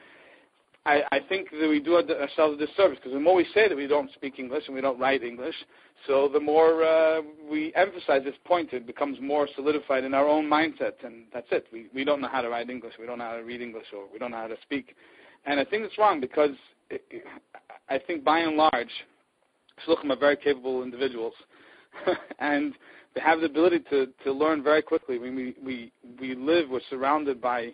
I, 0.86 1.04
I 1.12 1.20
think 1.28 1.50
that 1.52 1.68
we 1.68 1.82
do 1.82 1.98
ourselves 1.98 2.62
a 2.62 2.66
disservice 2.66 2.98
because 2.98 3.12
the 3.12 3.20
more 3.20 3.36
we 3.36 3.46
say 3.54 3.68
that 3.68 3.76
we 3.76 3.88
don't 3.88 4.12
speak 4.14 4.40
English 4.40 4.64
and 4.68 4.76
we 4.76 4.82
don't 4.82 4.98
write 4.98 5.22
English, 5.22 5.56
so 6.06 6.30
the 6.32 6.40
more 6.40 6.84
uh, 6.84 7.22
we 7.50 7.74
emphasize 7.76 8.24
this 8.24 8.36
point, 8.46 8.72
it 8.72 8.88
becomes 8.88 9.18
more 9.22 9.48
solidified 9.56 10.06
in 10.06 10.14
our 10.14 10.28
own 10.28 10.46
mindset, 10.46 10.94
and 11.04 11.26
that's 11.34 11.48
it. 11.52 11.68
We, 11.74 11.88
we 11.94 12.06
don't 12.06 12.22
know 12.22 12.30
how 12.30 12.42
to 12.42 12.50
write 12.50 12.70
English, 12.70 12.94
we 13.00 13.06
don't 13.06 13.18
know 13.18 13.26
how 13.26 13.36
to 13.38 13.44
read 13.44 13.62
English, 13.62 13.88
or 13.94 14.06
we 14.12 14.18
don't 14.18 14.32
know 14.32 14.38
how 14.38 14.48
to 14.48 14.58
speak. 14.62 14.96
And 15.46 15.60
I 15.60 15.66
think 15.66 15.84
it's 15.84 15.98
wrong 15.98 16.22
because 16.22 16.52
it, 16.90 17.04
I 17.90 18.00
think 18.00 18.24
by 18.24 18.40
and 18.40 18.58
large, 18.58 18.92
shluchim 19.86 20.12
are 20.12 20.20
very 20.20 20.38
capable 20.38 20.84
individuals, 20.84 21.34
and 22.40 22.74
they 23.16 23.22
have 23.22 23.40
the 23.40 23.46
ability 23.46 23.80
to, 23.90 24.08
to 24.24 24.32
learn 24.32 24.64
very 24.64 24.82
quickly. 24.82 25.18
We, 25.18 25.30
we, 25.30 25.56
we, 25.64 25.92
we 26.20 26.36
live, 26.36 26.70
we're 26.70 26.82
surrounded 26.90 27.42
by 27.42 27.74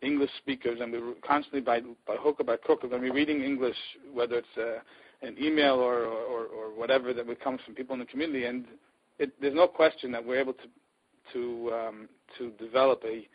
English 0.00 0.30
speakers, 0.38 0.80
and 0.80 0.92
we're 0.92 1.14
constantly 1.26 1.60
by, 1.60 1.80
by 2.06 2.16
hook 2.16 2.36
or 2.40 2.44
by 2.44 2.56
crook, 2.56 2.82
when 2.82 3.00
we're 3.00 3.14
reading 3.14 3.42
English, 3.42 3.76
whether 4.12 4.36
it's 4.36 4.58
uh, 4.58 4.80
an 5.26 5.36
email 5.40 5.74
or, 5.74 6.04
or, 6.04 6.46
or 6.46 6.74
whatever 6.74 7.12
that 7.12 7.40
comes 7.40 7.60
from 7.64 7.74
people 7.74 7.94
in 7.94 8.00
the 8.00 8.06
community, 8.06 8.46
and 8.46 8.64
it, 9.18 9.32
there's 9.40 9.54
no 9.54 9.68
question 9.68 10.10
that 10.12 10.24
we're 10.24 10.40
able 10.40 10.54
to 10.54 10.64
to 11.32 11.72
um, 11.72 12.08
to 12.38 12.50
develop 12.58 13.02
a, 13.04 13.28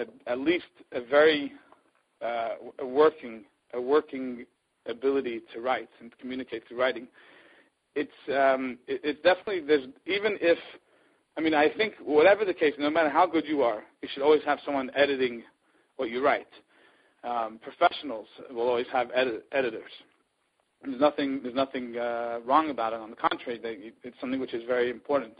a 0.00 0.04
at 0.30 0.38
least 0.38 0.66
a 0.92 1.00
very 1.00 1.52
uh, 2.20 2.50
a 2.80 2.86
working 2.86 3.44
a 3.72 3.80
working 3.80 4.44
ability 4.86 5.42
to 5.54 5.60
write 5.60 5.88
and 6.00 6.16
communicate 6.18 6.66
through 6.66 6.78
writing, 6.80 7.08
it's 7.94 8.10
um, 8.28 8.78
it, 8.86 9.00
it's 9.04 9.22
definitely 9.22 9.60
there's 9.60 9.86
even 10.06 10.38
if 10.40 10.58
I 11.36 11.40
mean 11.40 11.54
I 11.54 11.68
think 11.76 11.94
whatever 12.02 12.44
the 12.44 12.54
case, 12.54 12.74
no 12.78 12.90
matter 12.90 13.10
how 13.10 13.26
good 13.26 13.44
you 13.46 13.62
are, 13.62 13.82
you 14.02 14.08
should 14.12 14.22
always 14.22 14.42
have 14.44 14.58
someone 14.64 14.90
editing 14.94 15.42
what 15.96 16.10
you 16.10 16.24
write. 16.24 16.48
Um, 17.24 17.60
professionals 17.62 18.26
will 18.50 18.68
always 18.68 18.86
have 18.92 19.08
edit- 19.14 19.46
editors. 19.52 19.90
There's 20.84 21.00
nothing 21.00 21.40
there's 21.42 21.54
nothing 21.54 21.96
uh, 21.96 22.40
wrong 22.44 22.70
about 22.70 22.92
it. 22.92 23.00
On 23.00 23.10
the 23.10 23.16
contrary, 23.16 23.60
they, 23.62 23.92
it's 24.02 24.18
something 24.20 24.40
which 24.40 24.54
is 24.54 24.64
very 24.66 24.90
important. 24.90 25.34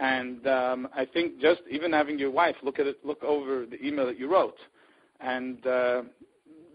And 0.00 0.46
um, 0.46 0.88
I 0.94 1.04
think 1.04 1.40
just 1.40 1.60
even 1.68 1.92
having 1.92 2.18
your 2.18 2.30
wife 2.30 2.54
look 2.62 2.78
at 2.78 2.86
it, 2.86 3.04
look 3.04 3.22
over 3.24 3.66
the 3.66 3.84
email 3.84 4.06
that 4.06 4.18
you 4.18 4.30
wrote, 4.30 4.58
and 5.20 5.66
uh, 5.66 6.02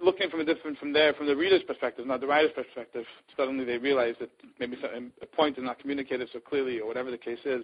looking 0.03 0.29
from 0.29 0.41
a 0.41 0.45
different 0.45 0.77
from 0.77 0.93
there 0.93 1.13
from 1.13 1.27
the 1.27 1.35
reader's 1.35 1.63
perspective, 1.63 2.05
not 2.05 2.21
the 2.21 2.27
writer's 2.27 2.51
perspective. 2.53 3.05
Suddenly 3.37 3.65
they 3.65 3.77
realize 3.77 4.15
that 4.19 4.29
maybe 4.59 4.77
a 5.21 5.25
point 5.25 5.57
is 5.57 5.63
not 5.63 5.79
communicated 5.79 6.29
so 6.31 6.39
clearly, 6.39 6.79
or 6.79 6.87
whatever 6.87 7.11
the 7.11 7.17
case 7.17 7.39
is. 7.45 7.63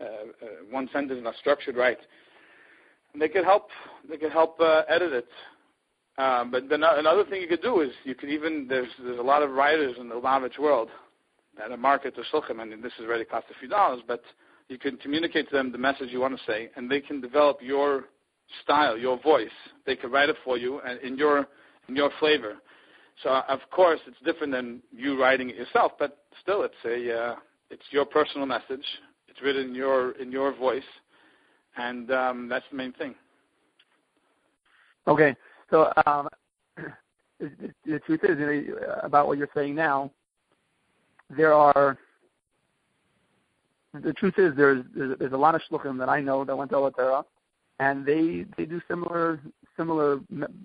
Uh, 0.00 0.04
uh, 0.04 0.46
one 0.70 0.88
sentence 0.92 1.18
is 1.18 1.24
not 1.24 1.34
structured 1.36 1.76
right. 1.76 1.98
And 3.12 3.22
they 3.22 3.28
could 3.28 3.44
help. 3.44 3.68
They 4.08 4.16
could 4.16 4.32
help 4.32 4.58
uh, 4.60 4.82
edit 4.88 5.12
it. 5.12 5.28
Um, 6.16 6.50
but 6.50 6.68
then 6.68 6.82
another 6.82 7.24
thing 7.24 7.40
you 7.40 7.48
could 7.48 7.62
do 7.62 7.80
is 7.80 7.90
you 8.04 8.14
could 8.14 8.28
even 8.28 8.66
there's 8.68 8.88
there's 9.02 9.18
a 9.18 9.22
lot 9.22 9.42
of 9.42 9.50
writers 9.50 9.96
in 9.98 10.08
the 10.08 10.14
Lubavitch 10.14 10.58
world 10.58 10.88
that 11.58 11.70
are 11.70 11.76
market 11.76 12.14
to 12.16 12.22
shulchan, 12.32 12.60
and 12.60 12.82
this 12.82 12.92
is 12.98 13.04
already 13.04 13.24
cost 13.24 13.46
a 13.50 13.58
few 13.58 13.68
dollars, 13.68 14.00
but 14.06 14.22
you 14.68 14.78
can 14.78 14.96
communicate 14.96 15.48
to 15.50 15.56
them 15.56 15.70
the 15.70 15.78
message 15.78 16.08
you 16.10 16.20
want 16.20 16.36
to 16.36 16.44
say, 16.46 16.70
and 16.76 16.90
they 16.90 17.00
can 17.00 17.20
develop 17.20 17.58
your 17.60 18.04
style, 18.62 18.96
your 18.96 19.20
voice. 19.20 19.48
They 19.86 19.96
can 19.96 20.10
write 20.10 20.28
it 20.28 20.36
for 20.44 20.56
you 20.56 20.80
and 20.80 21.00
in 21.00 21.16
your 21.16 21.46
your 21.88 22.10
flavor. 22.18 22.54
So 23.22 23.30
of 23.30 23.60
course 23.70 24.00
it's 24.06 24.16
different 24.24 24.52
than 24.52 24.82
you 24.92 25.20
writing 25.20 25.50
it 25.50 25.56
yourself, 25.56 25.92
but 25.98 26.18
still 26.42 26.62
it's 26.62 26.74
a 26.84 27.16
uh, 27.16 27.34
it's 27.70 27.82
your 27.90 28.04
personal 28.04 28.46
message. 28.46 28.84
It's 29.28 29.40
written 29.42 29.68
in 29.68 29.74
your 29.74 30.12
in 30.12 30.32
your 30.32 30.54
voice, 30.54 30.82
and 31.76 32.10
um, 32.10 32.48
that's 32.48 32.64
the 32.70 32.76
main 32.76 32.92
thing. 32.92 33.14
Okay, 35.06 35.36
so 35.70 35.92
um, 36.06 36.28
the, 37.38 37.98
truth 38.06 38.20
is 38.24 38.38
know, 38.38 38.74
about 39.02 39.26
what 39.26 39.38
you're 39.38 39.48
saying 39.54 39.74
now. 39.74 40.10
There 41.36 41.52
are 41.52 41.98
the 44.02 44.12
truth 44.14 44.34
is 44.38 44.54
there's 44.56 44.84
there's, 44.96 45.18
there's 45.18 45.32
a 45.32 45.36
lot 45.36 45.54
of 45.54 45.60
shluchim 45.70 45.98
that 45.98 46.08
I 46.08 46.20
know 46.20 46.44
that 46.44 46.56
went 46.56 46.70
to 46.70 46.76
Oholei 46.76 46.96
Torah, 46.96 47.24
and 47.80 48.04
they 48.04 48.44
they 48.56 48.64
do 48.64 48.80
similar 48.88 49.40
similar 49.76 50.20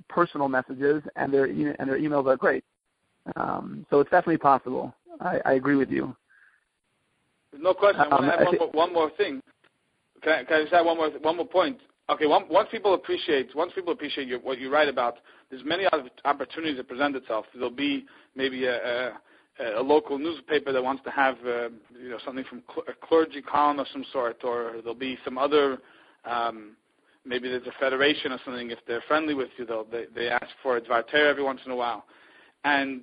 personal 0.07 0.47
messages, 0.47 1.03
and 1.15 1.33
their 1.33 1.45
and 1.45 1.89
their 1.89 1.99
emails 1.99 2.27
are 2.27 2.37
great. 2.37 2.63
Um, 3.35 3.85
so 3.89 3.99
it's 3.99 4.09
definitely 4.09 4.37
possible. 4.37 4.93
I, 5.19 5.39
I 5.45 5.53
agree 5.53 5.75
with 5.75 5.89
you. 5.89 6.15
No 7.57 7.73
question. 7.73 8.01
I 8.01 8.07
want 8.07 8.23
to 8.23 8.33
um, 8.33 8.39
add 8.39 8.45
one, 8.45 8.57
more, 8.57 8.69
one 8.71 8.93
more 8.93 9.11
thing. 9.17 9.41
Can 10.21 10.33
I, 10.33 10.43
can 10.43 10.57
I 10.57 10.61
just 10.61 10.73
add 10.73 10.85
one 10.85 10.97
more 10.97 11.09
one 11.09 11.37
more 11.37 11.47
point? 11.47 11.79
Okay, 12.09 12.25
one, 12.25 12.45
once 12.49 12.69
people 12.71 12.95
appreciate 12.95 13.55
once 13.55 13.71
people 13.75 13.93
appreciate 13.93 14.27
your, 14.27 14.39
what 14.39 14.59
you 14.59 14.71
write 14.71 14.87
about, 14.87 15.17
there's 15.49 15.63
many 15.63 15.85
other 15.91 16.09
opportunities 16.25 16.77
that 16.77 16.87
present 16.87 17.15
itself. 17.15 17.45
There'll 17.53 17.69
be 17.69 18.05
maybe 18.35 18.65
a, 18.65 19.09
a 19.09 19.13
a 19.77 19.81
local 19.81 20.17
newspaper 20.17 20.71
that 20.71 20.83
wants 20.83 21.03
to 21.03 21.11
have 21.11 21.35
uh, 21.45 21.69
you 22.01 22.09
know 22.09 22.19
something 22.25 22.45
from 22.49 22.63
cl- 22.73 22.85
a 22.87 23.05
clergy 23.05 23.41
column 23.41 23.79
of 23.79 23.87
some 23.91 24.05
sort, 24.11 24.43
or 24.43 24.75
there'll 24.81 24.95
be 24.95 25.17
some 25.25 25.37
other 25.37 25.79
um, 26.25 26.75
maybe 27.25 27.49
there's 27.49 27.67
a 27.67 27.79
federation 27.79 28.31
or 28.31 28.39
something. 28.45 28.71
If 28.71 28.79
they're 28.87 29.03
friendly 29.07 29.33
with 29.33 29.49
you, 29.57 29.65
they'll 29.65 29.85
they, 29.85 30.05
they 30.13 30.29
ask 30.29 30.47
for 30.63 30.77
a 30.77 30.81
dvar 30.81 31.03
every 31.13 31.43
once 31.43 31.61
in 31.65 31.71
a 31.71 31.75
while, 31.75 32.05
and 32.63 33.01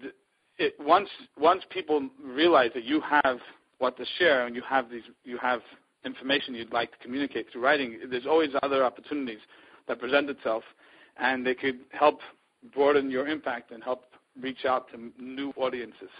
it, 0.58 0.74
once 0.80 1.08
once 1.38 1.62
people 1.70 2.08
realize 2.22 2.70
that 2.74 2.84
you 2.84 3.00
have 3.00 3.38
what 3.78 3.96
to 3.98 4.04
share 4.18 4.46
and 4.46 4.56
you 4.56 4.62
have 4.62 4.90
these 4.90 5.02
you 5.24 5.38
have 5.38 5.60
information 6.04 6.54
you'd 6.54 6.72
like 6.72 6.92
to 6.92 6.98
communicate 6.98 7.46
through 7.52 7.62
writing, 7.62 7.98
there's 8.10 8.26
always 8.26 8.50
other 8.62 8.84
opportunities 8.84 9.40
that 9.88 9.98
present 9.98 10.30
itself, 10.30 10.62
and 11.18 11.46
they 11.46 11.54
could 11.54 11.80
help 11.90 12.20
broaden 12.74 13.10
your 13.10 13.28
impact 13.28 13.70
and 13.72 13.82
help 13.82 14.04
reach 14.40 14.64
out 14.64 14.86
to 14.90 15.12
new 15.22 15.52
audiences. 15.56 16.10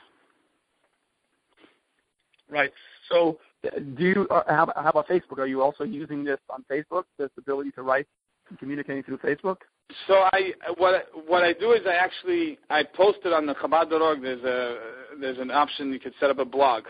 Right. 2.48 2.70
So, 3.08 3.38
do 3.62 4.04
you 4.04 4.26
uh, 4.30 4.42
how, 4.48 4.72
how 4.76 4.90
about 4.90 5.08
Facebook? 5.08 5.38
Are 5.38 5.46
you 5.46 5.62
also 5.62 5.84
using 5.84 6.24
this 6.24 6.38
on 6.50 6.64
Facebook? 6.70 7.04
This 7.18 7.30
ability 7.38 7.70
to 7.72 7.82
write 7.82 8.06
and 8.48 8.58
communicating 8.58 9.02
through 9.02 9.18
Facebook? 9.18 9.58
So 10.06 10.14
I 10.32 10.52
what 10.76 11.08
what 11.26 11.42
I 11.42 11.52
do 11.52 11.72
is 11.72 11.80
I 11.86 11.94
actually 11.94 12.58
I 12.70 12.82
posted 12.82 13.32
on 13.32 13.46
the 13.46 13.54
Chabad.org. 13.54 14.22
There's 14.22 14.44
a 14.44 14.78
there's 15.20 15.38
an 15.38 15.50
option 15.50 15.92
you 15.92 16.00
could 16.00 16.14
set 16.20 16.30
up 16.30 16.38
a 16.38 16.44
blog. 16.44 16.84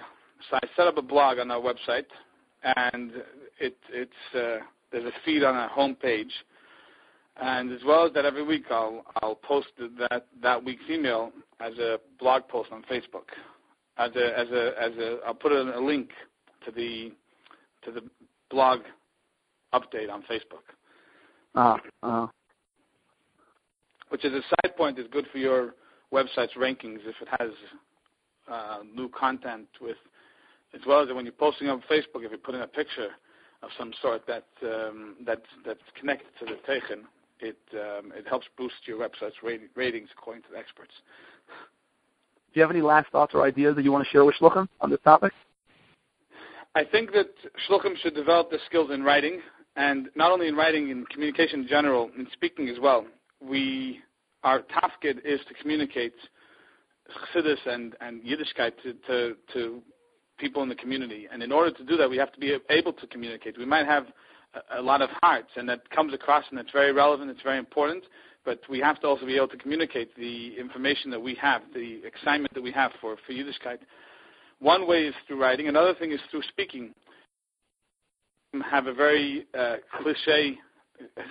So 0.51 0.57
I 0.57 0.67
set 0.77 0.87
up 0.87 0.99
a 0.99 1.03
blog 1.03 1.39
on 1.39 1.51
our 1.51 1.61
website, 1.61 2.07
and 2.63 3.13
it 3.59 3.77
it's 3.91 4.35
uh, 4.35 4.65
there's 4.93 5.05
a 5.05 5.13
feed 5.25 5.43
on 5.45 5.55
our 5.55 5.71
homepage, 5.71 6.33
and 7.41 7.73
as 7.73 7.81
well 7.87 8.07
as 8.07 8.13
that, 8.15 8.25
every 8.25 8.45
week 8.45 8.65
I'll 8.71 9.05
I'll 9.23 9.37
post 9.37 9.69
that 9.79 10.27
that 10.43 10.65
week's 10.65 10.85
email 10.91 11.33
as 11.61 11.73
a 11.79 11.99
blog 12.19 12.49
post 12.49 12.71
on 12.73 12.83
Facebook 12.91 13.29
as 13.99 14.11
a 14.17 14.39
as 14.39 14.49
a 14.51 14.73
as 14.81 14.93
a 14.99 15.19
I'll 15.27 15.35
put 15.35 15.53
a 15.53 15.81
link 15.81 16.11
to 16.67 16.71
the 16.71 17.13
to 17.85 17.91
the 17.91 18.03
blog 18.51 18.81
update 19.73 20.11
on 20.11 20.23
Facebook. 20.23 20.67
Uh, 21.55 21.77
uh. 22.03 22.27
Which 24.11 24.25
is 24.25 24.33
a 24.33 24.43
side 24.43 24.77
point 24.77 24.99
is 24.99 25.07
good 25.11 25.27
for 25.33 25.39
your 25.39 25.75
website's 26.13 26.55
rankings 26.57 27.01
if 27.05 27.17
it 27.21 27.29
has 27.41 27.51
uh, 28.51 28.79
new 28.95 29.09
content 29.09 29.67
with 29.81 29.97
as 30.75 30.81
well 30.87 31.01
as 31.01 31.09
when 31.15 31.25
you're 31.25 31.33
posting 31.33 31.69
on 31.69 31.83
Facebook 31.91 32.25
if 32.25 32.31
you 32.31 32.39
put 32.39 32.55
in 32.55 32.61
a 32.61 32.67
picture 32.67 33.09
of 33.63 33.71
some 33.79 33.93
sort 34.03 34.27
that 34.27 34.47
um, 34.63 35.17
that's 35.25 35.47
that's 35.65 35.81
connected 35.99 36.29
to 36.39 36.45
the 36.45 36.59
Teichen, 36.71 37.03
it 37.41 37.59
um, 37.75 38.13
it 38.15 38.27
helps 38.29 38.47
boost 38.57 38.75
your 38.85 38.99
website's 38.99 39.37
ratings 39.43 40.09
according 40.17 40.43
to 40.43 40.49
the 40.53 40.59
experts. 40.59 40.93
Do 41.49 42.61
you 42.61 42.63
have 42.63 42.71
any 42.71 42.83
last 42.83 43.11
thoughts 43.11 43.35
or 43.35 43.43
ideas 43.43 43.77
that 43.77 43.85
you 43.85 43.93
want 43.93 44.05
to 44.05 44.11
share 44.11 44.25
with 44.25 44.35
Shluchim 44.41 44.69
on 44.81 44.91
this 44.91 45.01
topic? 45.05 45.33
I 46.77 46.85
think 46.85 47.13
that 47.13 47.31
Shluchim 47.67 47.97
should 48.03 48.15
develop 48.15 48.51
the 48.51 48.59
skills 48.67 48.91
in 48.93 49.03
writing, 49.03 49.41
and 49.77 50.11
not 50.15 50.31
only 50.31 50.47
in 50.47 50.55
writing, 50.55 50.91
in 50.91 51.07
communication 51.07 51.61
in 51.61 51.69
general, 51.69 52.11
in 52.19 52.29
speaking 52.35 52.69
as 52.69 52.77
well. 52.79 53.07
We, 53.41 54.01
our 54.45 54.61
tafkid 54.61 55.25
is 55.25 55.41
to 55.49 55.55
communicate 55.55 56.13
Chassidus 57.35 57.67
and, 57.67 57.97
and 58.03 58.23
Yiddishkeit 58.23 58.73
to, 58.83 58.93
to, 59.07 59.37
to 59.55 59.83
people 60.37 60.63
in 60.63 60.69
the 60.69 60.75
community. 60.75 61.27
And 61.33 61.43
in 61.43 61.51
order 61.51 61.71
to 61.71 61.83
do 61.83 61.97
that, 61.97 62.11
we 62.11 62.19
have 62.19 62.31
to 62.33 62.39
be 62.39 62.55
able 62.69 62.93
to 62.93 63.07
communicate. 63.07 63.57
We 63.57 63.65
might 63.65 63.87
have 63.87 64.09
a, 64.53 64.81
a 64.81 64.83
lot 64.83 65.01
of 65.01 65.09
hearts, 65.23 65.49
and 65.57 65.67
that 65.71 65.89
comes 65.89 66.13
across, 66.13 66.45
and 66.51 66.61
it's 66.61 66.73
very 66.73 66.93
relevant, 66.93 67.31
it's 67.31 67.43
very 67.43 67.59
important 67.59 68.05
but 68.45 68.61
we 68.71 68.79
have 68.79 69.01
to 69.01 69.09
also 69.09 69.27
be 69.27 69.35
able 69.35 69.49
to 69.49 69.57
communicate 69.57 70.15
the 70.15 70.57
information 70.57 71.11
that 71.11 71.21
we 71.21 71.35
have, 71.35 71.63
the 71.75 72.01
excitement 72.05 72.55
that 72.55 72.63
we 72.63 72.71
have 72.71 72.93
for, 73.01 73.17
for 73.27 73.33
Yiddishkeit. 73.33 73.79
One 74.61 74.87
way 74.87 75.05
is 75.05 75.15
through 75.27 75.41
writing. 75.41 75.69
Another 75.69 75.95
thing 75.95 76.13
is 76.13 76.21
through 76.31 76.43
speaking. 76.49 76.95
Have 78.71 78.87
a 78.87 78.95
very 78.95 79.47
uh, 79.59 79.77
cliche, 80.01 80.57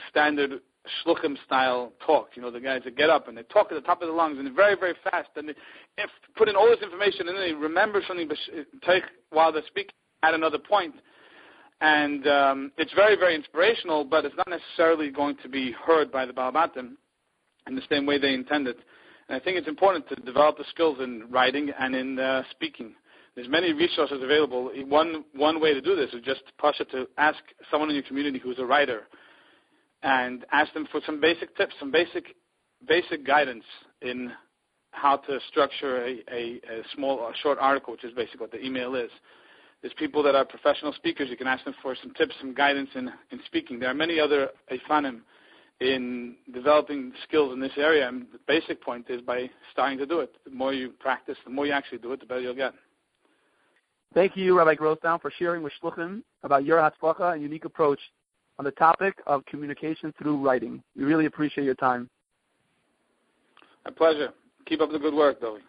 standard 0.09 0.59
shluchim 1.05 1.35
style 1.45 1.91
talk. 2.05 2.29
You 2.35 2.41
know, 2.41 2.51
the 2.51 2.59
guys 2.59 2.81
that 2.85 2.95
get 2.95 3.09
up 3.09 3.27
and 3.27 3.37
they 3.37 3.43
talk 3.43 3.67
at 3.71 3.75
the 3.75 3.81
top 3.81 4.01
of 4.01 4.07
their 4.07 4.15
lungs 4.15 4.37
and 4.37 4.45
they're 4.45 4.53
very, 4.53 4.75
very 4.75 4.93
fast. 5.03 5.29
And 5.35 5.49
they 5.49 5.53
if, 5.97 6.09
put 6.35 6.49
in 6.49 6.55
all 6.55 6.67
this 6.69 6.83
information 6.83 7.27
and 7.27 7.37
then 7.37 7.47
they 7.47 7.53
remember 7.53 8.01
something 8.07 8.29
take 8.85 9.03
while 9.31 9.51
they're 9.51 9.63
speaking, 9.67 9.95
at 10.23 10.33
another 10.33 10.59
point. 10.59 10.95
And 11.81 12.27
um, 12.27 12.71
it's 12.77 12.93
very, 12.93 13.15
very 13.15 13.35
inspirational, 13.35 14.05
but 14.05 14.23
it's 14.25 14.35
not 14.37 14.49
necessarily 14.49 15.09
going 15.09 15.35
to 15.43 15.49
be 15.49 15.73
heard 15.85 16.11
by 16.11 16.25
the 16.25 16.33
Balabatim 16.33 16.93
in 17.67 17.75
the 17.75 17.81
same 17.89 18.05
way 18.05 18.17
they 18.17 18.33
intended. 18.33 18.77
And 19.27 19.39
I 19.39 19.43
think 19.43 19.57
it's 19.57 19.67
important 19.67 20.07
to 20.09 20.15
develop 20.15 20.57
the 20.57 20.65
skills 20.69 20.99
in 21.01 21.23
writing 21.29 21.71
and 21.77 21.95
in 21.95 22.19
uh, 22.19 22.43
speaking. 22.51 22.93
There's 23.35 23.49
many 23.49 23.73
resources 23.73 24.23
available. 24.23 24.71
One 24.87 25.25
one 25.35 25.59
way 25.59 25.73
to 25.73 25.81
do 25.81 25.95
this 25.95 26.13
is 26.13 26.21
just 26.23 26.41
Pasha 26.57 26.85
to 26.85 27.07
ask 27.17 27.39
someone 27.69 27.89
in 27.89 27.95
your 27.95 28.03
community 28.03 28.39
who's 28.39 28.59
a 28.59 28.65
writer, 28.65 29.07
and 30.03 30.45
ask 30.51 30.73
them 30.73 30.87
for 30.91 31.01
some 31.05 31.19
basic 31.19 31.55
tips, 31.57 31.73
some 31.79 31.91
basic 31.91 32.35
basic 32.87 33.25
guidance 33.25 33.65
in 34.01 34.31
how 34.91 35.17
to 35.17 35.39
structure 35.49 36.05
a, 36.05 36.23
a, 36.31 36.61
a 36.69 36.83
small, 36.95 37.19
a 37.27 37.33
short 37.43 37.57
article, 37.59 37.91
which 37.93 38.05
is 38.05 38.13
basically 38.13 38.39
what 38.39 38.51
the 38.51 38.63
email 38.63 38.95
is. 38.95 39.09
There's 39.81 39.93
people 39.93 40.23
that 40.23 40.35
are 40.35 40.45
professional 40.45 40.93
speakers. 40.93 41.29
You 41.29 41.37
can 41.37 41.47
ask 41.47 41.65
them 41.65 41.75
for 41.81 41.95
some 42.01 42.13
tips, 42.13 42.33
some 42.39 42.53
guidance 42.53 42.89
in, 42.95 43.11
in 43.31 43.39
speaking. 43.45 43.77
There 43.79 43.89
are 43.89 43.93
many 43.93 44.19
other 44.19 44.49
Ifanim 44.71 45.19
in 45.81 46.35
developing 46.53 47.11
skills 47.27 47.51
in 47.51 47.59
this 47.59 47.73
area. 47.77 48.07
And 48.07 48.27
the 48.31 48.39
basic 48.47 48.81
point 48.81 49.09
is 49.09 49.21
by 49.21 49.49
starting 49.71 49.97
to 49.97 50.05
do 50.05 50.21
it. 50.21 50.33
The 50.45 50.51
more 50.51 50.73
you 50.73 50.91
practice, 50.91 51.37
the 51.43 51.51
more 51.51 51.65
you 51.65 51.73
actually 51.73 51.97
do 51.97 52.13
it, 52.13 52.21
the 52.21 52.25
better 52.25 52.41
you'll 52.41 52.55
get. 52.55 52.73
Thank 54.13 54.37
you, 54.37 54.57
Rabbi 54.57 54.75
Grossbaum, 54.75 55.21
for 55.21 55.31
sharing 55.37 55.61
with 55.63 55.73
Shluchim 55.81 56.21
about 56.43 56.63
your 56.63 56.77
Hatzlacha 56.79 57.33
and 57.33 57.41
unique 57.41 57.65
approach 57.65 57.99
on 58.57 58.65
the 58.65 58.71
topic 58.71 59.15
of 59.27 59.45
communication 59.45 60.13
through 60.17 60.37
writing. 60.37 60.81
We 60.95 61.03
really 61.03 61.25
appreciate 61.25 61.65
your 61.65 61.75
time. 61.75 62.09
My 63.83 63.91
pleasure. 63.91 64.29
Keep 64.65 64.81
up 64.81 64.91
the 64.91 64.99
good 64.99 65.13
work, 65.13 65.41
Dovi. 65.41 65.59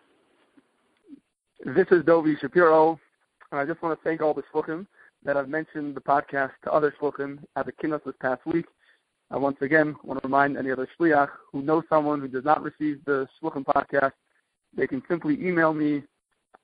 This 1.65 1.87
is 1.91 2.03
Dovi 2.05 2.39
Shapiro, 2.41 2.99
and 3.51 3.61
I 3.61 3.65
just 3.67 3.83
want 3.83 3.99
to 3.99 4.05
thank 4.05 4.21
all 4.21 4.33
the 4.33 4.43
Shluchim 4.55 4.87
that 5.25 5.37
have 5.37 5.49
mentioned 5.49 5.95
the 5.95 6.01
podcast 6.01 6.53
to 6.65 6.73
other 6.73 6.95
Shluchim 7.01 7.39
at 7.57 7.67
the 7.67 7.73
Kinus 7.73 8.01
this 8.05 8.15
past 8.21 8.47
week. 8.47 8.67
I 9.31 9.37
once 9.37 9.57
again 9.61 9.97
want 10.05 10.23
to 10.23 10.29
remind 10.29 10.57
any 10.57 10.71
other 10.71 10.89
shliach 10.99 11.29
who 11.51 11.63
knows 11.63 11.83
someone 11.89 12.21
who 12.21 12.29
does 12.29 12.45
not 12.45 12.63
receive 12.63 13.05
the 13.05 13.27
Shluchim 13.43 13.65
podcast, 13.65 14.13
they 14.77 14.87
can 14.87 15.03
simply 15.09 15.35
email 15.35 15.75
me 15.75 16.05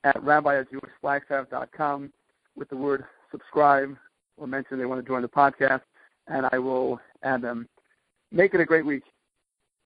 at 0.04 0.22
rabbi 0.22 0.58
at 0.58 0.66
jewishflagstaff.com 0.70 2.12
with 2.56 2.68
the 2.68 2.76
word 2.76 3.04
subscribe 3.30 3.96
or 4.36 4.46
mention 4.46 4.78
they 4.78 4.84
want 4.84 5.00
to 5.04 5.06
join 5.06 5.22
the 5.22 5.28
podcast, 5.28 5.82
and 6.28 6.46
I 6.52 6.58
will 6.58 7.00
add 7.22 7.42
them. 7.42 7.68
Make 8.30 8.54
it 8.54 8.60
a 8.60 8.64
great 8.64 8.86
week. 8.86 9.04